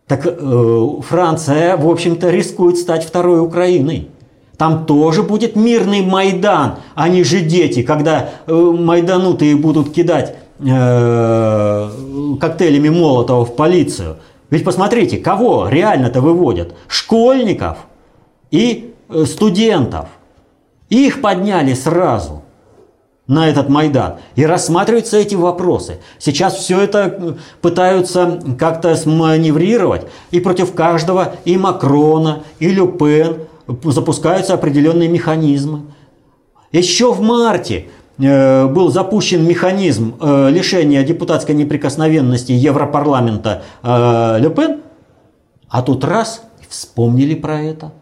Так 0.07 0.26
э, 0.26 0.87
Франция, 1.07 1.76
в 1.76 1.88
общем-то, 1.88 2.31
рискует 2.31 2.78
стать 2.78 3.04
второй 3.04 3.40
Украиной. 3.40 4.09
Там 4.58 4.84
тоже 4.84 5.22
будет 5.22 5.56
мирный 5.56 6.02
Майдан, 6.02 6.76
а 6.94 7.08
не 7.08 7.24
же 7.24 7.40
дети, 7.40 7.82
когда 7.82 8.28
э, 8.46 8.52
майданутые 8.52 9.56
будут 9.56 9.94
кидать 9.94 10.36
Э, 10.60 11.88
коктейлями 12.40 12.88
Молотова 12.88 13.44
в 13.44 13.54
полицию. 13.54 14.16
Ведь 14.50 14.64
посмотрите, 14.64 15.18
кого 15.18 15.68
реально-то 15.68 16.20
выводят? 16.20 16.74
Школьников 16.88 17.78
и 18.50 18.92
э, 19.08 19.24
студентов. 19.24 20.08
Их 20.88 21.20
подняли 21.20 21.74
сразу 21.74 22.42
на 23.28 23.48
этот 23.48 23.68
Майдан. 23.68 24.16
И 24.34 24.44
рассматриваются 24.44 25.18
эти 25.18 25.36
вопросы. 25.36 26.00
Сейчас 26.18 26.56
все 26.56 26.80
это 26.80 27.16
э, 27.16 27.34
пытаются 27.60 28.40
как-то 28.58 28.96
сманеврировать. 28.96 30.06
И 30.32 30.40
против 30.40 30.74
каждого, 30.74 31.36
и 31.44 31.56
Макрона, 31.56 32.42
и 32.58 32.68
Люпен 32.68 33.47
запускаются 33.85 34.54
определенные 34.54 35.09
механизмы. 35.09 35.83
Еще 36.72 37.12
в 37.12 37.20
марте 37.20 37.87
Э, 38.18 38.66
был 38.66 38.90
запущен 38.90 39.46
механизм 39.46 40.16
э, 40.20 40.50
лишения 40.50 41.04
депутатской 41.04 41.54
неприкосновенности 41.54 42.50
Европарламента 42.50 43.62
э, 43.83 44.38
Ле 44.40 44.78
а 45.68 45.83
тут 45.83 46.02
раз 46.02 46.42
вспомнили 46.68 47.35
про 47.35 47.61
это. 47.61 47.92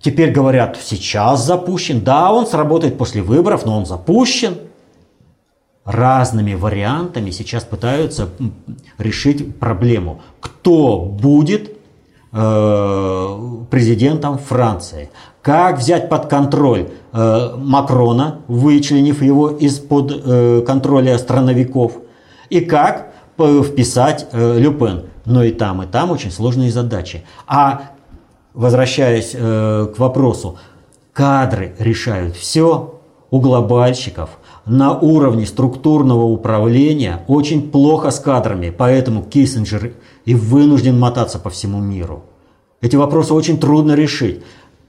Теперь 0.00 0.30
говорят, 0.30 0.78
сейчас 0.82 1.44
запущен. 1.44 2.02
Да, 2.02 2.32
он 2.32 2.46
сработает 2.46 2.96
после 2.96 3.20
выборов, 3.20 3.66
но 3.66 3.76
он 3.76 3.84
запущен. 3.84 4.56
Разными 5.84 6.54
вариантами 6.54 7.30
сейчас 7.30 7.64
пытаются 7.64 8.28
решить 8.96 9.58
проблему. 9.58 10.22
Кто 10.40 11.00
будет 11.00 11.71
президентом 12.32 14.38
Франции? 14.38 15.10
Как 15.42 15.78
взять 15.78 16.08
под 16.08 16.26
контроль 16.26 16.88
Макрона, 17.12 18.38
вычленив 18.48 19.22
его 19.22 19.50
из-под 19.50 20.64
контроля 20.64 21.18
страновиков, 21.18 21.92
и 22.48 22.60
как 22.60 23.12
вписать 23.38 24.26
Люпен. 24.32 25.04
Но 25.24 25.44
и 25.44 25.52
там, 25.52 25.82
и 25.82 25.86
там 25.86 26.10
очень 26.10 26.30
сложные 26.30 26.72
задачи. 26.72 27.24
А 27.46 27.82
возвращаясь 28.54 29.32
к 29.32 29.94
вопросу, 29.98 30.56
кадры 31.12 31.74
решают 31.78 32.36
все 32.36 33.00
у 33.30 33.40
глобальщиков– 33.40 34.30
на 34.66 34.96
уровне 34.96 35.46
структурного 35.46 36.24
управления 36.24 37.24
очень 37.26 37.70
плохо 37.70 38.10
с 38.10 38.20
кадрами, 38.20 38.70
поэтому 38.70 39.22
Киссинджер 39.22 39.94
и 40.24 40.34
вынужден 40.34 40.98
мотаться 40.98 41.38
по 41.38 41.50
всему 41.50 41.80
миру. 41.80 42.24
Эти 42.80 42.96
вопросы 42.96 43.32
очень 43.34 43.58
трудно 43.58 43.92
решить. 43.92 44.42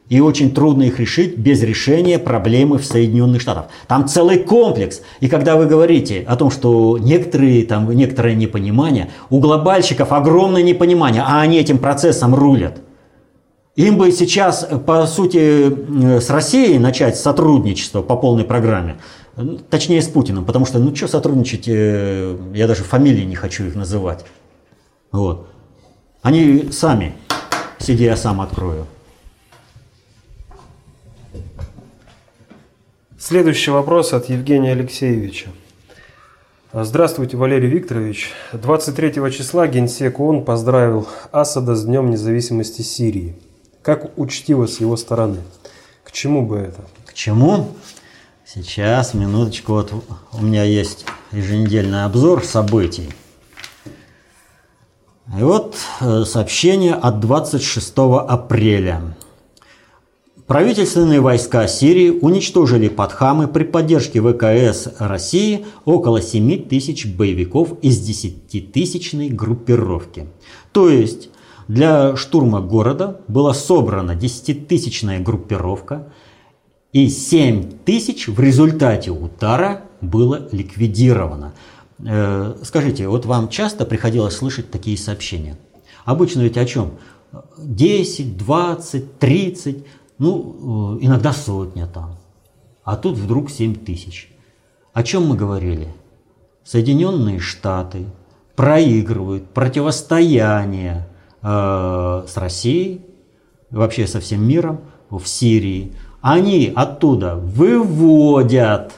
И 0.10 0.20
очень 0.20 0.54
трудно 0.54 0.84
их 0.84 1.00
решить 1.00 1.38
без 1.38 1.64
решения 1.64 2.20
проблемы 2.20 2.78
в 2.78 2.86
Соединенных 2.86 3.42
Штатах. 3.42 3.68
Там 3.88 4.08
целый 4.08 4.40
комплекс. 4.40 5.02
И 5.22 5.30
когда 5.30 5.56
вы 5.56 5.66
говорите 5.66 6.26
о 6.28 6.36
том, 6.36 6.52
что 6.52 6.98
некоторые, 7.00 7.66
там, 7.66 7.90
некоторое 7.90 8.36
непонимание, 8.36 9.12
у 9.30 9.40
глобальщиков 9.40 10.12
огромное 10.12 10.62
непонимание, 10.62 11.24
а 11.26 11.40
они 11.40 11.58
этим 11.58 11.78
процессом 11.78 12.36
рулят. 12.36 12.82
Им 13.76 13.98
бы 13.98 14.12
сейчас, 14.12 14.68
по 14.86 15.08
сути, 15.08 16.20
с 16.20 16.30
Россией 16.30 16.78
начать 16.80 17.18
сотрудничество 17.18 18.02
по 18.04 18.16
полной 18.16 18.44
программе. 18.44 18.98
Точнее, 19.70 20.02
с 20.02 20.08
Путиным, 20.08 20.46
потому 20.46 20.68
что, 20.68 20.78
ну 20.78 20.96
что 20.96 21.08
сотрудничать, 21.08 21.64
э, 21.68 22.38
я 22.54 22.68
даже 22.68 22.84
фамилии 22.84 23.24
не 23.24 23.34
хочу 23.34 23.64
их 23.64 23.74
называть. 23.74 24.26
Вот. 25.14 25.48
Они 26.24 26.72
сами, 26.72 27.14
сиди, 27.78 28.04
я 28.04 28.18
сам 28.18 28.42
открою. 28.42 28.88
Следующий 33.20 33.70
вопрос 33.70 34.12
от 34.12 34.28
Евгения 34.30 34.72
Алексеевича. 34.72 35.50
Здравствуйте, 36.74 37.38
Валерий 37.38 37.70
Викторович. 37.70 38.32
23 38.54 39.32
числа 39.32 39.68
Генсек 39.68 40.20
ООН 40.20 40.44
поздравил 40.44 41.08
Асада 41.32 41.76
с 41.76 41.86
Днем 41.86 42.10
независимости 42.10 42.82
Сирии. 42.82 43.36
Как 43.84 44.18
учтиво 44.18 44.66
с 44.66 44.80
его 44.80 44.98
стороны? 44.98 45.42
К 46.04 46.12
чему 46.12 46.44
бы 46.44 46.58
это? 46.58 46.82
К 47.06 47.14
чему? 47.14 47.70
Сейчас, 48.46 49.14
минуточку, 49.14 49.74
вот 49.74 49.94
у 50.34 50.42
меня 50.42 50.64
есть 50.64 51.06
еженедельный 51.32 52.06
обзор 52.06 52.44
событий. 52.44 53.14
И 55.38 55.42
вот 55.42 55.76
э, 56.00 56.26
сообщение 56.26 56.94
от 56.94 57.20
26 57.20 57.94
апреля. 57.98 59.02
Правительственные 60.46 61.22
войска 61.22 61.68
Сирии 61.68 62.10
уничтожили 62.10 62.88
под 62.88 63.14
Хамы 63.14 63.48
при 63.48 63.64
поддержке 63.64 64.22
ВКС 64.22 64.90
России 65.00 65.66
около 65.86 66.22
7 66.22 66.68
тысяч 66.68 67.08
боевиков 67.08 67.80
из 67.82 67.98
10-тысячной 68.08 69.30
группировки. 69.30 70.28
То 70.72 70.90
есть 70.90 71.30
для 71.68 72.16
штурма 72.16 72.62
города 72.62 73.22
была 73.28 73.54
собрана 73.54 74.12
10-тысячная 74.12 75.20
группировка– 75.20 76.08
и 76.94 77.10
7 77.10 77.72
тысяч 77.86 78.28
в 78.28 78.40
результате 78.40 79.10
удара 79.10 79.82
было 80.00 80.48
ликвидировано. 80.52 81.54
Э, 82.00 82.56
скажите, 82.64 83.08
вот 83.08 83.26
вам 83.26 83.50
часто 83.50 83.86
приходилось 83.86 84.36
слышать 84.36 84.72
такие 84.72 84.98
сообщения? 84.98 85.58
Обычно 86.06 86.42
ведь 86.42 86.58
о 86.58 86.66
чем? 86.66 86.94
10, 87.58 88.38
20, 88.38 89.20
30, 89.20 89.86
ну, 90.18 90.98
э, 91.00 91.06
иногда 91.06 91.34
сотня 91.34 91.88
там. 91.88 92.16
А 92.84 92.96
тут 92.96 93.18
вдруг 93.18 93.50
7 93.50 93.76
тысяч. 93.76 94.32
О 94.94 95.04
чем 95.04 95.28
мы 95.28 95.36
говорили? 95.36 95.88
Соединенные 96.64 97.40
Штаты 97.40 98.06
проигрывают 98.56 99.50
противостояние 99.50 101.08
э, 101.42 102.26
с 102.28 102.38
Россией, 102.38 103.02
вообще 103.72 104.06
со 104.08 104.20
всем 104.20 104.48
миром 104.48 104.82
в 105.10 105.26
Сирии 105.26 105.94
они 106.24 106.72
оттуда 106.74 107.36
выводят 107.36 108.94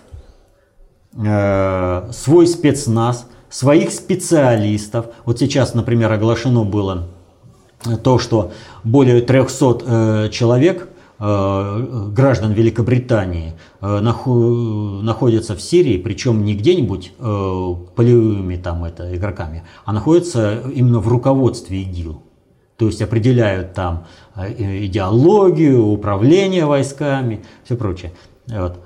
э, 1.16 2.10
свой 2.12 2.48
спецназ, 2.48 3.28
своих 3.50 3.92
специалистов. 3.92 5.08
Вот 5.26 5.40
сейчас, 5.40 5.74
например, 5.74 6.12
оглашено 6.12 6.64
было 6.64 7.08
то, 8.04 8.20
что 8.20 8.52
более 8.84 9.22
300 9.22 9.78
э, 9.86 10.30
человек, 10.30 10.90
э, 11.20 12.10
граждан 12.12 12.52
Великобритании, 12.54 13.54
э, 13.82 14.00
находятся 14.00 15.56
в 15.56 15.62
Сирии, 15.62 15.98
причем 15.98 16.44
не 16.44 16.56
где-нибудь 16.56 17.14
э, 17.18 17.76
полевыми 17.96 18.56
там 18.58 18.84
это, 18.84 19.16
игроками, 19.16 19.64
а 19.86 19.94
находятся 19.94 20.64
именно 20.74 21.00
в 21.00 21.08
руководстве 21.08 21.82
ИГИЛ. 21.82 22.22
То 22.78 22.88
есть 22.88 23.02
определяют 23.02 23.74
там 23.74 24.06
э, 24.36 24.86
идеологию, 24.86 25.86
управление 25.86 26.66
войсками, 26.66 27.46
все 27.64 27.78
прочее. 27.78 28.12
Вот. 28.48 28.80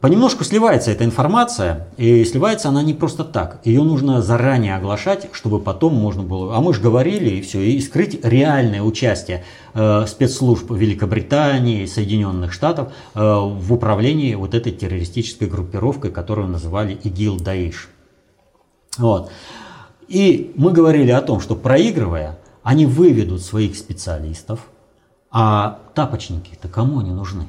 Понемножку 0.00 0.44
сливается 0.44 0.92
эта 0.92 1.04
информация, 1.04 1.88
и 1.96 2.24
сливается 2.24 2.68
она 2.68 2.84
не 2.84 2.94
просто 2.94 3.24
так. 3.24 3.60
Ее 3.64 3.82
нужно 3.82 4.22
заранее 4.22 4.76
оглашать, 4.76 5.28
чтобы 5.32 5.58
потом 5.58 5.94
можно 5.94 6.22
было... 6.22 6.56
А 6.56 6.60
мы 6.60 6.72
же 6.72 6.80
говорили, 6.80 7.30
и 7.30 7.40
все, 7.40 7.60
и 7.60 7.80
скрыть 7.80 8.24
реальное 8.24 8.80
участие 8.80 9.44
э, 9.74 10.06
спецслужб 10.06 10.70
Великобритании, 10.70 11.84
Соединенных 11.84 12.52
Штатов 12.52 12.92
э, 13.14 13.20
в 13.20 13.72
управлении 13.72 14.36
вот 14.36 14.54
этой 14.54 14.70
террористической 14.70 15.48
группировкой, 15.48 16.12
которую 16.12 16.46
называли 16.46 16.94
ИГИЛ-Даиш. 17.02 17.88
Вот. 18.98 19.32
И 20.06 20.52
мы 20.54 20.70
говорили 20.70 21.10
о 21.10 21.22
том, 21.22 21.40
что 21.40 21.56
проигрывая, 21.56 22.38
они 22.62 22.86
выведут 22.86 23.42
своих 23.42 23.76
специалистов, 23.76 24.60
а 25.32 25.80
тапочники-то 25.94 26.68
кому 26.68 27.00
они 27.00 27.10
нужны? 27.10 27.48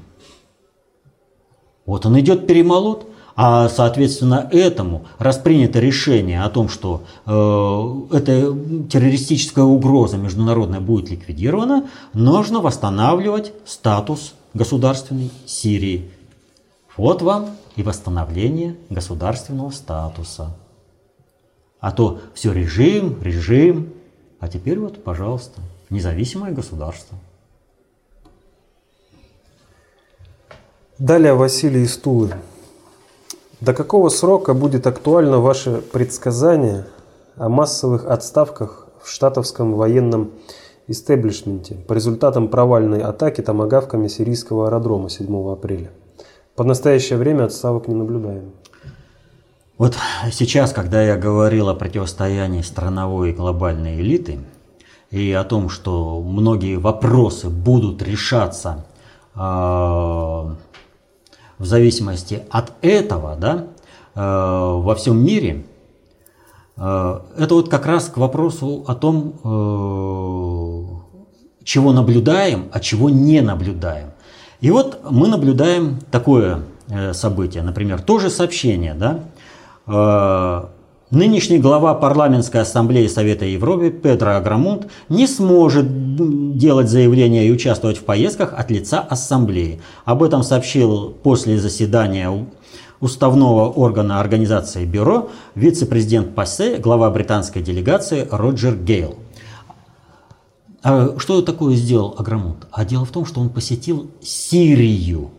Вот 1.89 2.06
он 2.06 2.19
идет 2.19 2.45
перемолот, 2.45 3.08
а 3.36 3.67
соответственно 3.67 4.47
этому 4.52 5.08
распринято 5.17 5.80
решение 5.80 6.43
о 6.43 6.49
том, 6.52 6.69
что 6.69 7.02
э, 7.25 8.15
эта 8.15 8.56
террористическая 8.91 9.65
угроза 9.65 10.17
международная 10.17 10.82
будет 10.82 11.10
ликвидирована, 11.10 11.89
нужно 12.13 12.60
восстанавливать 12.60 13.54
статус 13.65 14.36
государственной 14.54 15.32
Сирии. 15.47 16.12
Вот 16.95 17.23
вам 17.23 17.56
и 17.75 17.82
восстановление 17.82 18.75
государственного 18.91 19.71
статуса. 19.71 20.56
А 21.80 21.91
то 21.91 22.19
все 22.36 22.54
режим, 22.54 23.17
режим, 23.23 23.93
а 24.39 24.47
теперь 24.47 24.78
вот, 24.78 25.04
пожалуйста, 25.04 25.60
независимое 25.89 26.52
государство. 26.52 27.17
Далее 30.99 31.33
Василий 31.33 31.83
из 31.83 31.95
Тулы. 31.95 32.33
До 33.62 33.73
какого 33.73 34.09
срока 34.09 34.53
будет 34.53 34.85
актуально 34.85 35.39
ваше 35.39 35.81
предсказание 35.93 36.88
о 37.38 37.47
массовых 37.47 38.05
отставках 38.05 38.85
в 39.01 39.09
штатовском 39.09 39.75
военном 39.75 40.31
истеблишменте 40.88 41.75
по 41.75 41.93
результатам 41.93 42.49
провальной 42.49 42.99
атаки 42.99 43.39
томагавками 43.39 44.09
сирийского 44.09 44.67
аэродрома 44.67 45.09
7 45.09 45.49
апреля? 45.49 45.89
По 46.57 46.65
настоящее 46.65 47.17
время 47.17 47.45
отставок 47.45 47.88
не 47.88 47.95
наблюдаем. 47.95 48.51
Вот 49.77 49.95
сейчас, 50.33 50.73
когда 50.73 51.01
я 51.01 51.15
говорил 51.15 51.69
о 51.69 51.75
противостоянии 51.75 52.62
страновой 52.62 53.29
и 53.29 53.33
глобальной 53.33 54.01
элиты, 54.01 54.39
и 55.12 55.31
о 55.31 55.45
том, 55.45 55.69
что 55.69 56.21
многие 56.21 56.75
вопросы 56.75 57.47
будут 57.49 58.03
решаться 58.03 58.85
э, 59.33 60.55
в 61.60 61.65
зависимости 61.65 62.43
от 62.50 62.72
этого, 62.82 63.36
да, 63.36 63.67
э, 64.15 64.19
во 64.22 64.95
всем 64.95 65.24
мире, 65.24 65.65
э, 66.78 67.19
это 67.38 67.54
вот 67.54 67.69
как 67.69 67.86
раз 67.86 68.08
к 68.08 68.17
вопросу 68.17 68.86
о 68.88 68.95
том, 68.95 69.34
э, 69.43 70.84
чего 71.65 71.91
наблюдаем, 71.91 72.69
а 72.72 72.80
чего 72.80 73.10
не 73.10 73.41
наблюдаем. 73.41 74.12
И 74.62 74.72
вот 74.72 75.02
мы 75.10 75.28
наблюдаем 75.28 76.00
такое 76.10 76.63
событие, 77.13 77.62
например, 77.62 78.02
тоже 78.02 78.32
сообщение, 78.32 78.95
да, 78.95 80.69
нынешний 81.12 81.60
глава 81.60 81.93
парламентской 81.95 82.62
ассамблеи 82.62 83.08
Совета 83.08 83.45
Европы 83.45 83.89
Петро 83.89 84.36
Аграмунд 84.36 84.89
не 85.10 85.28
сможет 85.28 86.58
делать 86.58 86.89
заявления 86.89 87.48
и 87.48 87.52
участвовать 87.52 87.98
в 87.98 88.04
поездках 88.04 88.54
от 88.56 88.69
лица 88.72 89.00
ассамблеи. 89.00 89.82
Об 90.06 90.24
этом 90.24 90.43
сообщил 90.43 91.12
после 91.24 91.58
заседания 91.58 92.48
уставного 93.00 93.69
органа 93.69 94.19
организации 94.19 94.86
Бюро 94.86 95.30
вице-президент 95.56 96.36
ПАСЕ, 96.36 96.78
глава 96.78 97.10
британской 97.10 97.62
делегации 97.62 98.28
Роджер 98.30 98.76
Гейл. 98.76 99.15
А 100.84 101.15
что 101.17 101.41
такое 101.41 101.76
сделал 101.76 102.15
Аграмунд? 102.17 102.67
А 102.72 102.86
дело 102.86 103.06
в 103.06 103.12
том, 103.12 103.26
что 103.26 103.41
он 103.41 103.50
посетил 103.50 104.12
Сирию. 104.22 105.32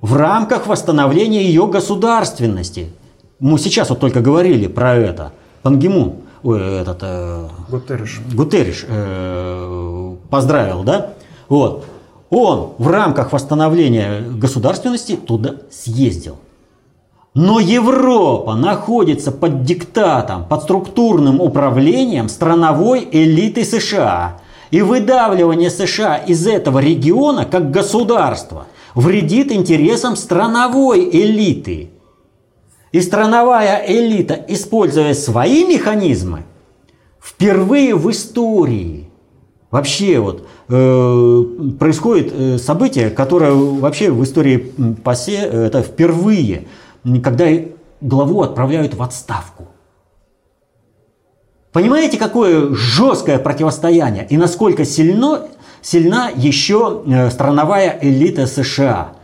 в 0.00 0.14
рамках 0.14 0.66
восстановления 0.66 1.44
ее 1.44 1.66
государственности. 1.66 2.90
Мы 3.40 3.58
сейчас 3.58 3.90
вот 3.90 4.00
только 4.00 4.20
говорили 4.20 4.66
про 4.66 4.94
это. 4.94 5.32
Пангимун, 5.62 6.16
ой, 6.42 6.80
этот... 6.80 6.98
Э, 7.02 7.48
Гутерриш. 7.68 8.20
Гутерриш 8.34 8.84
э, 8.88 10.16
поздравил, 10.28 10.82
да? 10.82 11.12
Вот. 11.48 11.84
Он 12.30 12.72
в 12.78 12.88
рамках 12.88 13.32
восстановления 13.32 14.20
государственности 14.20 15.16
туда 15.16 15.54
съездил. 15.70 16.36
Но 17.34 17.60
Европа 17.60 18.54
находится 18.54 19.30
под 19.30 19.62
диктатом, 19.62 20.44
под 20.44 20.64
структурным 20.64 21.40
управлением 21.40 22.28
страновой 22.28 23.08
элиты 23.10 23.64
США. 23.64 24.40
И 24.72 24.82
выдавливание 24.82 25.70
США 25.70 26.16
из 26.16 26.46
этого 26.46 26.80
региона 26.80 27.44
как 27.44 27.70
государства 27.70 28.66
вредит 28.94 29.52
интересам 29.52 30.16
страновой 30.16 31.08
элиты. 31.08 31.90
И 32.92 33.00
страновая 33.00 33.84
элита, 33.86 34.44
используя 34.48 35.14
свои 35.14 35.64
механизмы, 35.64 36.44
впервые 37.20 37.94
в 37.94 38.10
истории 38.10 39.10
вообще 39.70 40.18
вот 40.18 40.46
э, 40.68 41.44
происходит 41.78 42.32
э, 42.32 42.58
событие, 42.58 43.10
которое 43.10 43.52
вообще 43.52 44.10
в 44.10 44.22
истории 44.24 44.72
ПАСЕ 45.04 45.36
это 45.36 45.82
впервые, 45.82 46.66
когда 47.22 47.46
главу 48.00 48.42
отправляют 48.42 48.94
в 48.94 49.02
отставку. 49.02 49.68
Понимаете, 51.72 52.16
какое 52.16 52.74
жесткое 52.74 53.38
противостояние 53.38 54.26
и 54.28 54.36
насколько 54.36 54.84
сильно, 54.84 55.48
сильна 55.82 56.30
еще 56.34 57.02
э, 57.06 57.30
страновая 57.30 57.98
элита 58.00 58.46
США. 58.46 59.17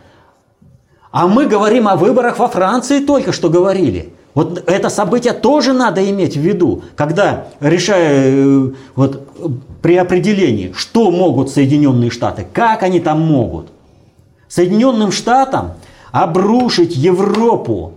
А 1.15 1.27
мы 1.27 1.45
говорим 1.45 1.87
о 1.87 1.95
выборах 1.95 2.39
во 2.39 2.49
Франции, 2.49 2.99
только 2.99 3.31
что 3.31 3.49
говорили. 3.49 4.11
Вот 4.33 4.61
это 4.67 4.89
событие 4.89 5.31
тоже 5.31 5.71
надо 5.71 6.03
иметь 6.09 6.35
в 6.35 6.41
виду, 6.41 6.83
когда 6.97 7.45
решая 7.61 8.33
э, 8.33 8.71
вот, 8.97 9.25
при 9.81 9.95
определении, 9.95 10.73
что 10.75 11.11
могут 11.11 11.49
Соединенные 11.49 12.09
Штаты, 12.09 12.45
как 12.51 12.83
они 12.83 12.99
там 12.99 13.21
могут. 13.21 13.67
Соединенным 14.49 15.13
Штатам 15.13 15.75
обрушить 16.11 16.97
Европу 16.97 17.93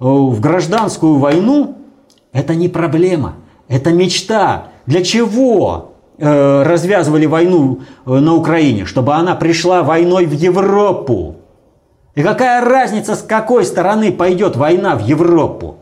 э, 0.00 0.04
в 0.06 0.40
гражданскую 0.40 1.18
войну– 1.18 1.76
это 2.32 2.54
не 2.54 2.70
проблема, 2.70 3.34
это 3.68 3.92
мечта. 3.92 4.68
Для 4.86 5.04
чего 5.04 5.92
э, 6.16 6.62
развязывали 6.62 7.26
войну 7.26 7.80
на 8.06 8.34
Украине? 8.34 8.86
Чтобы 8.86 9.16
она 9.16 9.34
пришла 9.34 9.82
войной 9.82 10.24
в 10.24 10.32
Европу. 10.32 11.36
И 12.18 12.22
какая 12.24 12.64
разница, 12.64 13.14
с 13.14 13.22
какой 13.22 13.64
стороны 13.64 14.10
пойдет 14.10 14.56
война 14.56 14.96
в 14.96 15.06
Европу? 15.06 15.76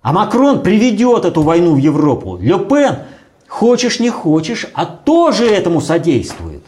А 0.00 0.12
Макрон 0.12 0.60
приведет 0.60 1.24
эту 1.24 1.42
войну 1.42 1.74
в 1.74 1.76
Европу. 1.76 2.36
Ле 2.36 2.58
Пен, 2.58 2.96
хочешь 3.46 4.00
не 4.00 4.10
хочешь, 4.10 4.66
а 4.74 4.84
тоже 4.86 5.46
этому 5.46 5.80
содействует. 5.80 6.64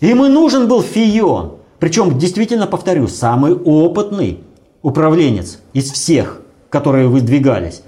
Им 0.00 0.22
и 0.26 0.28
нужен 0.28 0.68
был 0.68 0.82
Фион. 0.82 1.54
Причем, 1.78 2.18
действительно 2.18 2.66
повторю, 2.66 3.08
самый 3.08 3.54
опытный 3.54 4.40
управленец 4.82 5.60
из 5.72 5.92
всех, 5.92 6.42
которые 6.68 7.08
выдвигались. 7.08 7.80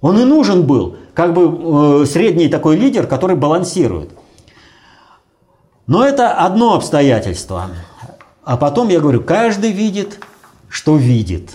Он 0.00 0.16
и 0.20 0.24
нужен 0.24 0.64
был, 0.64 0.94
как 1.12 1.34
бы 1.34 2.02
э, 2.02 2.06
средний 2.06 2.46
такой 2.46 2.76
лидер, 2.76 3.08
который 3.08 3.34
балансирует. 3.34 4.10
Но 5.88 6.04
это 6.04 6.34
одно 6.34 6.76
обстоятельство. 6.76 7.70
А 8.50 8.56
потом 8.56 8.88
я 8.88 8.98
говорю, 8.98 9.20
каждый 9.20 9.70
видит, 9.70 10.18
что 10.68 10.96
видит. 10.96 11.50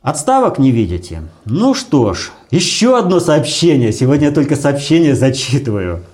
Отставок 0.00 0.60
не 0.60 0.70
видите? 0.70 1.22
Ну 1.46 1.74
что 1.74 2.14
ж, 2.14 2.30
еще 2.52 2.96
одно 2.96 3.18
сообщение. 3.18 3.92
Сегодня 3.92 4.28
я 4.28 4.32
только 4.32 4.54
сообщение 4.54 5.16
зачитываю. 5.16 6.04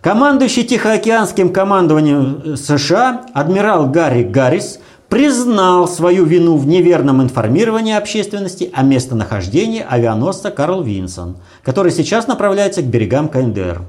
Командующий 0.00 0.64
Тихоокеанским 0.64 1.52
командованием 1.52 2.56
США 2.56 3.26
адмирал 3.34 3.90
Гарри 3.90 4.22
Гаррис 4.22 4.80
признал 5.10 5.86
свою 5.86 6.24
вину 6.24 6.56
в 6.56 6.66
неверном 6.66 7.20
информировании 7.20 7.92
общественности 7.92 8.70
о 8.72 8.84
местонахождении 8.84 9.84
авианосца 9.86 10.50
Карл 10.50 10.82
Винсон, 10.82 11.36
который 11.62 11.92
сейчас 11.92 12.26
направляется 12.26 12.80
к 12.80 12.86
берегам 12.86 13.28
КНДР. 13.28 13.82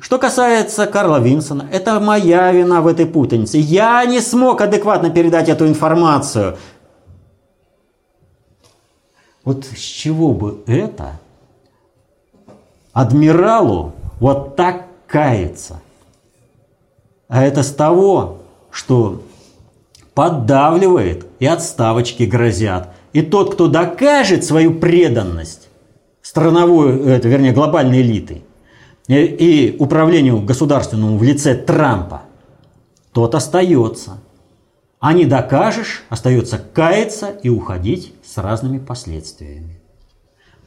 Что 0.00 0.18
касается 0.18 0.86
Карла 0.86 1.20
Винсона, 1.20 1.68
это 1.70 2.00
моя 2.00 2.50
вина 2.52 2.80
в 2.80 2.86
этой 2.86 3.04
путанице. 3.04 3.58
Я 3.58 4.04
не 4.06 4.20
смог 4.20 4.62
адекватно 4.62 5.10
передать 5.10 5.50
эту 5.50 5.68
информацию. 5.68 6.56
Вот 9.44 9.66
с 9.66 9.78
чего 9.78 10.32
бы 10.32 10.62
это 10.66 11.20
адмиралу 12.92 13.92
вот 14.20 14.56
так 14.56 14.86
каяться? 15.06 15.82
А 17.28 17.44
это 17.44 17.62
с 17.62 17.72
того, 17.72 18.38
что 18.70 19.22
поддавливает 20.14 21.26
и 21.38 21.46
отставочки 21.46 22.22
грозят. 22.22 22.88
И 23.12 23.22
тот, 23.22 23.54
кто 23.54 23.68
докажет 23.68 24.44
свою 24.44 24.74
преданность 24.74 25.68
страновой, 26.22 27.00
это, 27.06 27.28
вернее, 27.28 27.52
глобальной 27.52 28.00
элиты– 28.00 28.42
и 29.18 29.76
управлению 29.78 30.40
государственному 30.42 31.18
в 31.18 31.22
лице 31.22 31.54
Трампа, 31.54 32.22
тот 33.12 33.34
остается. 33.34 34.18
А 35.00 35.12
не 35.12 35.24
докажешь, 35.24 36.04
остается 36.10 36.58
каяться 36.58 37.28
и 37.28 37.48
уходить 37.48 38.14
с 38.24 38.36
разными 38.36 38.78
последствиями. 38.78 39.80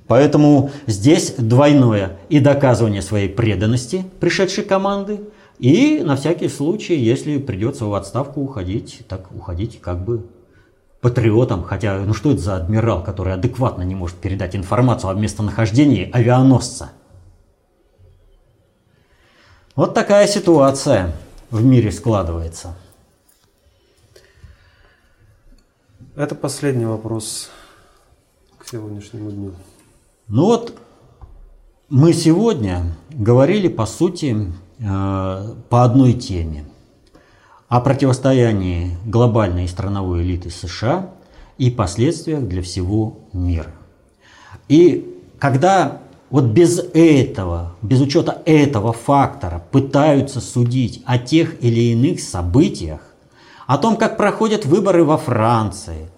Поэтому 0.07 0.71
здесь 0.87 1.35
двойное 1.37 2.17
и 2.29 2.39
доказывание 2.39 3.01
своей 3.01 3.29
преданности 3.29 4.05
пришедшей 4.19 4.63
команды, 4.63 5.21
и 5.59 6.01
на 6.03 6.17
всякий 6.17 6.49
случай, 6.49 6.95
если 6.95 7.37
придется 7.37 7.85
в 7.85 7.93
отставку 7.93 8.41
уходить, 8.41 9.01
так 9.07 9.31
уходить 9.33 9.79
как 9.79 10.03
бы 10.03 10.25
патриотом, 10.99 11.63
хотя 11.63 11.99
ну 11.99 12.13
что 12.13 12.31
это 12.31 12.41
за 12.41 12.55
адмирал, 12.57 13.03
который 13.03 13.33
адекватно 13.33 13.83
не 13.83 13.95
может 13.95 14.17
передать 14.17 14.55
информацию 14.55 15.11
о 15.11 15.13
местонахождении 15.13 16.09
авианосца– 16.11 16.91
вот 19.75 19.93
такая 19.93 20.27
ситуация 20.27 21.13
в 21.49 21.63
мире 21.63 21.91
складывается. 21.91 22.75
Это 26.15 26.35
последний 26.35 26.85
вопрос 26.85 27.49
к 28.59 28.67
сегодняшнему 28.67 29.31
дню. 29.31 29.53
Ну 30.27 30.45
вот 30.45 30.77
мы 31.89 32.13
сегодня 32.13 32.95
говорили 33.09 33.67
по 33.67 33.85
сути 33.85 34.51
э, 34.79 35.53
по 35.69 35.83
одной 35.83 36.13
теме 36.13 36.65
о 37.67 37.81
противостоянии 37.81 38.95
глобальной 39.05 39.65
и 39.65 39.67
страновой 39.67 40.21
элиты 40.21 40.51
США 40.51 41.09
и 41.57 41.71
последствиях 41.71 42.47
для 42.47 42.61
всего 42.61 43.17
мира. 43.33 43.71
И 44.67 45.19
когда 45.39 46.01
вот 46.33 46.45
без 46.45 46.79
этого, 46.95 47.75
без 47.83 48.01
учета 48.01 48.41
этого 48.45 48.91
фактора 48.91 49.63
пытаются 49.69 50.41
судить 50.41 51.03
о 51.05 51.19
тех 51.19 51.63
или 51.63 51.91
иных 51.91 52.21
событиях, 52.21 53.01
о 53.67 53.77
том, 53.77 53.97
как 53.97 54.17
проходят 54.17 54.65
выборы 54.65 55.03
во 55.03 55.17
Франции, 55.17 56.09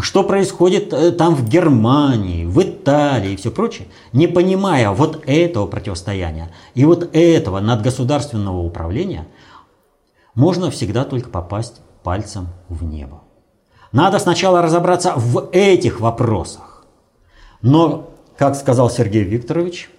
что 0.00 0.22
происходит 0.22 0.92
э, 0.92 1.10
там 1.10 1.34
в 1.34 1.48
Германии, 1.48 2.44
в 2.44 2.62
Италии 2.62 3.32
и 3.32 3.36
все 3.36 3.50
прочее, 3.50 3.88
не 4.12 4.28
понимая 4.28 4.90
вот 4.92 5.24
этого 5.26 5.66
противостояния 5.66 6.52
и 6.74 6.84
вот 6.84 7.10
этого 7.12 7.58
надгосударственного 7.58 8.58
управления, 8.58 9.26
можно 10.36 10.70
всегда 10.70 11.04
только 11.04 11.28
попасть 11.28 11.80
пальцем 12.04 12.46
в 12.68 12.84
небо. 12.84 13.22
Надо 13.90 14.20
сначала 14.20 14.62
разобраться 14.62 15.14
в 15.16 15.48
этих 15.50 15.98
вопросах. 15.98 16.84
Но 17.62 18.10
как 18.38 18.54
сказал 18.54 18.88
Сергей 18.88 19.24
Викторович, 19.24 19.90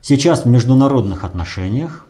сейчас 0.00 0.44
в 0.44 0.48
международных 0.48 1.24
отношениях 1.24 2.06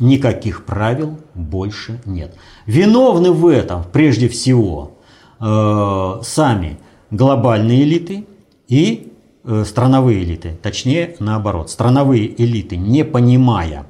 никаких 0.00 0.64
правил 0.64 1.18
больше 1.34 2.00
нет. 2.04 2.34
Виновны 2.66 3.30
в 3.30 3.46
этом 3.46 3.84
прежде 3.92 4.28
всего 4.28 4.98
э, 5.38 6.20
сами 6.24 6.80
глобальные 7.12 7.84
элиты 7.84 8.26
и 8.66 9.12
э, 9.44 9.64
страновые 9.64 10.24
элиты. 10.24 10.58
Точнее, 10.60 11.14
наоборот. 11.20 11.70
Страновые 11.70 12.42
элиты, 12.42 12.76
не 12.76 13.04
понимая 13.04 13.86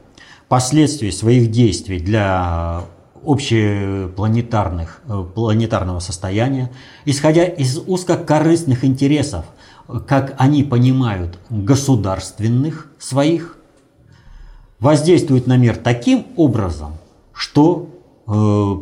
последствий 0.49 1.13
своих 1.13 1.51
действий 1.51 1.99
для 1.99 2.83
общепланетарных, 3.25 5.01
э, 5.09 5.25
планетарного 5.35 6.01
состояния, 6.01 6.71
исходя 7.07 7.45
из 7.45 7.79
узкокорыстных 7.79 8.85
интересов– 8.85 9.47
как 10.07 10.35
они 10.39 10.65
понимают, 10.65 11.39
государственных 11.51 12.89
своих, 12.99 13.57
воздействуют 14.81 15.47
на 15.47 15.57
мир 15.57 15.77
таким 15.77 16.27
образом, 16.37 16.95
что 17.33 17.89
э, 18.27 18.31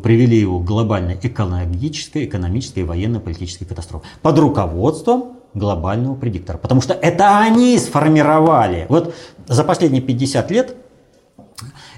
привели 0.02 0.38
его 0.38 0.58
к 0.58 0.64
глобальной 0.64 1.18
экологической, 1.22 2.24
экономической 2.24 2.84
военно-политической 2.84 3.66
катастрофе 3.66 4.06
под 4.22 4.38
руководством 4.38 5.36
глобального 5.52 6.14
предиктора. 6.14 6.58
Потому 6.58 6.80
что 6.80 6.94
это 6.94 7.38
они 7.38 7.78
сформировали. 7.78 8.86
Вот 8.88 9.14
за 9.46 9.64
последние 9.64 10.02
50 10.02 10.50
лет 10.50 10.76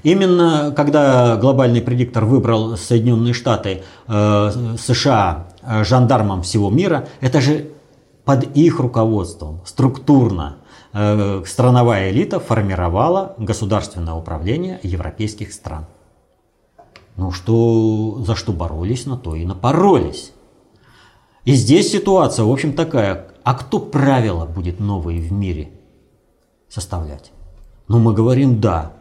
Именно 0.02 0.72
когда 0.74 1.36
глобальный 1.36 1.80
предиктор 1.80 2.24
выбрал 2.24 2.76
Соединенные 2.76 3.34
Штаты, 3.34 3.84
э, 4.08 4.76
США 4.76 5.46
жандармом 5.84 6.42
всего 6.42 6.70
мира, 6.70 7.06
это 7.20 7.40
же 7.40 7.68
под 8.24 8.56
их 8.56 8.78
руководством 8.78 9.60
структурно 9.64 10.58
э, 10.92 11.42
страновая 11.46 12.10
элита 12.10 12.38
формировала 12.38 13.34
государственное 13.38 14.14
управление 14.14 14.78
европейских 14.82 15.52
стран. 15.52 15.86
Ну 17.16 17.30
что, 17.30 18.22
за 18.24 18.34
что 18.34 18.52
боролись, 18.52 19.06
на 19.06 19.16
то 19.16 19.34
и 19.34 19.44
напоролись. 19.44 20.32
И 21.44 21.54
здесь 21.54 21.90
ситуация, 21.90 22.44
в 22.44 22.50
общем, 22.50 22.72
такая. 22.72 23.26
А 23.42 23.54
кто 23.54 23.80
правила 23.80 24.46
будет 24.46 24.78
новые 24.78 25.20
в 25.20 25.32
мире 25.32 25.72
составлять? 26.68 27.32
Ну, 27.88 27.98
мы 27.98 28.14
говорим 28.14 28.60
«да». 28.60 28.92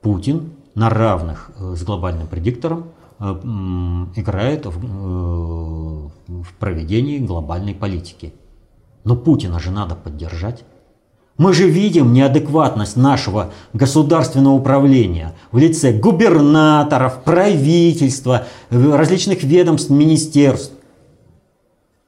Путин 0.00 0.52
на 0.74 0.88
равных 0.88 1.50
э, 1.58 1.74
с 1.76 1.82
глобальным 1.82 2.26
предиктором 2.26 2.92
э, 3.18 3.24
играет 4.16 4.64
в, 4.64 4.78
в 6.26 6.54
проведении 6.58 7.18
глобальной 7.18 7.74
политики. 7.74 8.32
Но 9.04 9.16
Путина 9.16 9.58
же 9.58 9.70
надо 9.70 9.94
поддержать. 9.94 10.64
Мы 11.36 11.54
же 11.54 11.68
видим 11.68 12.12
неадекватность 12.12 12.96
нашего 12.96 13.52
государственного 13.72 14.54
управления 14.54 15.34
в 15.52 15.58
лице 15.58 15.92
губернаторов, 15.92 17.24
правительства, 17.24 18.46
различных 18.68 19.42
ведомств, 19.42 19.90
министерств. 19.90 20.74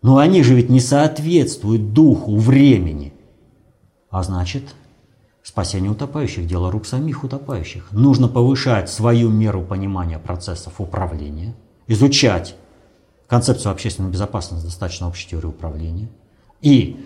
Но 0.03 0.19
они 0.19 0.43
же 0.43 0.55
ведь 0.55 0.69
не 0.69 0.81
соответствуют 0.81 1.93
духу 1.93 2.37
времени. 2.37 3.15
А 4.11 4.23
значит, 4.23 4.65
Спасение 5.43 5.91
утопающих– 5.91 6.47
дело 6.47 6.71
рук 6.71 6.87
самих 6.87 7.25
утопающих. 7.25 7.91
Нужно 7.91 8.29
повышать 8.29 8.89
свою 8.89 9.29
меру 9.29 9.63
понимания 9.63 10.19
процессов 10.21 10.75
управления, 10.81 11.55
изучать 11.89 12.55
концепцию 13.27 13.73
общественной 13.73 14.11
безопасности, 14.11 14.65
достаточно 14.65 15.09
общей 15.09 15.31
теории 15.31 15.49
управления, 15.49 16.09
и 16.63 16.97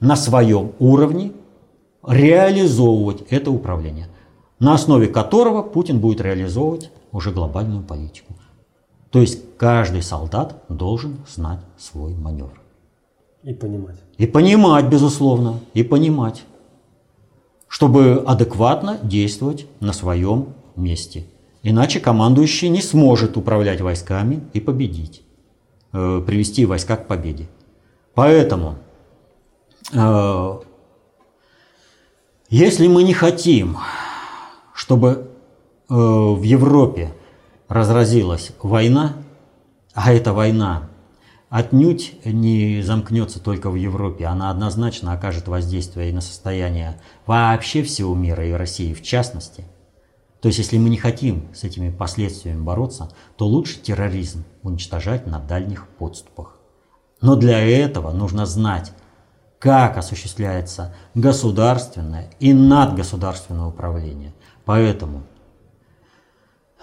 на 0.00 0.14
своем 0.14 0.72
уровне 0.78 1.32
реализовывать 2.06 3.22
это 3.30 3.50
управление, 3.50 4.06
на 4.60 4.74
основе 4.74 5.08
которого 5.08 5.62
Путин 5.62 5.98
будет 5.98 6.20
реализовывать 6.20 6.90
уже 7.10 7.32
глобальную 7.32 7.82
политику. 7.82 8.34
То 9.10 9.20
есть 9.20 9.56
каждый 9.56 10.02
солдат 10.02 10.62
должен 10.68 11.16
знать 11.26 11.60
свой 11.76 12.14
маневр. 12.14 12.60
И 13.42 13.52
понимать. 13.54 13.96
И 14.18 14.26
понимать, 14.26 14.86
безусловно, 14.86 15.60
и 15.74 15.82
понимать 15.82 16.44
чтобы 17.68 18.22
адекватно 18.26 18.98
действовать 19.02 19.66
на 19.80 19.92
своем 19.92 20.54
месте. 20.76 21.24
Иначе 21.62 22.00
командующий 22.00 22.68
не 22.68 22.80
сможет 22.80 23.36
управлять 23.36 23.80
войсками 23.80 24.40
и 24.52 24.60
победить, 24.60 25.22
э, 25.92 26.22
привести 26.26 26.64
войска 26.64 26.96
к 26.96 27.06
победе. 27.06 27.48
Поэтому, 28.14 28.76
если 32.48 32.86
мы 32.88 33.02
не 33.02 33.14
хотим, 33.14 33.78
чтобы 34.74 35.30
э, 35.88 35.94
в 35.94 36.42
Европе 36.42 37.12
разразилась 37.68 38.52
война, 38.62 39.14
а 39.94 40.12
эта 40.12 40.32
война 40.32 40.88
отнюдь 41.48 42.14
не 42.24 42.82
замкнется 42.82 43.40
только 43.40 43.70
в 43.70 43.76
Европе. 43.76 44.26
Она 44.26 44.50
однозначно 44.50 45.12
окажет 45.12 45.48
воздействие 45.48 46.10
и 46.10 46.12
на 46.12 46.20
состояние 46.20 47.00
вообще 47.26 47.82
всего 47.82 48.14
мира 48.14 48.46
и 48.46 48.52
России 48.52 48.92
в 48.92 49.02
частности. 49.02 49.64
То 50.40 50.48
есть, 50.48 50.58
если 50.58 50.78
мы 50.78 50.90
не 50.90 50.98
хотим 50.98 51.48
с 51.54 51.64
этими 51.64 51.90
последствиями 51.90 52.60
бороться, 52.60 53.10
то 53.36 53.46
лучше 53.46 53.80
терроризм 53.80 54.44
уничтожать 54.62 55.26
на 55.26 55.38
дальних 55.38 55.88
подступах. 55.88 56.56
Но 57.22 57.36
для 57.36 57.58
этого 57.58 58.12
нужно 58.12 58.44
знать, 58.44 58.92
как 59.58 59.96
осуществляется 59.96 60.94
государственное 61.14 62.30
и 62.40 62.52
надгосударственное 62.52 63.66
управление. 63.66 64.34
Поэтому 64.64 65.22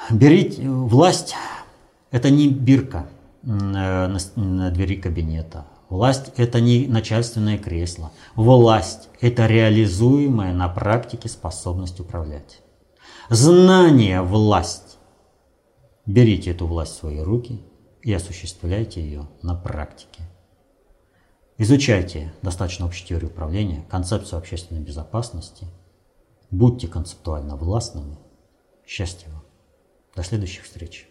берите 0.09 0.67
власть– 0.69 1.35
это 2.11 2.29
не 2.29 2.49
бирка– 2.49 3.07
Э, 3.45 4.07
на, 4.07 4.19
на 4.35 4.71
двери 4.71 4.95
кабинета. 4.95 5.65
Власть– 5.89 6.31
это 6.37 6.61
не 6.61 6.87
начальственное 6.87 7.57
кресло. 7.57 8.11
Власть– 8.35 9.09
это 9.21 9.47
реализуемая 9.47 10.53
на 10.53 10.69
практике 10.69 11.27
способность 11.27 11.99
управлять. 11.99 12.61
Знание– 13.29 14.21
власть. 14.23 14.97
Берите 16.05 16.51
эту 16.51 16.67
власть 16.67 16.93
в 16.93 16.99
свои 16.99 17.19
руки 17.19 17.61
и 18.01 18.13
осуществляйте 18.13 19.01
ее 19.01 19.27
на 19.41 19.55
практике. 19.55 20.23
Изучайте 21.59 22.33
достаточно 22.41 22.85
общую 22.85 23.07
теорию 23.07 23.29
управления, 23.29 23.85
концепцию 23.89 24.39
общественной 24.39 24.81
безопасности. 24.81 25.67
Будьте 26.49 26.87
концептуально 26.87 27.55
властными. 27.55 28.17
Счастья 28.85 29.29
вам. 29.29 29.43
До 30.15 30.23
следующих 30.23 30.63
встреч. 30.63 31.07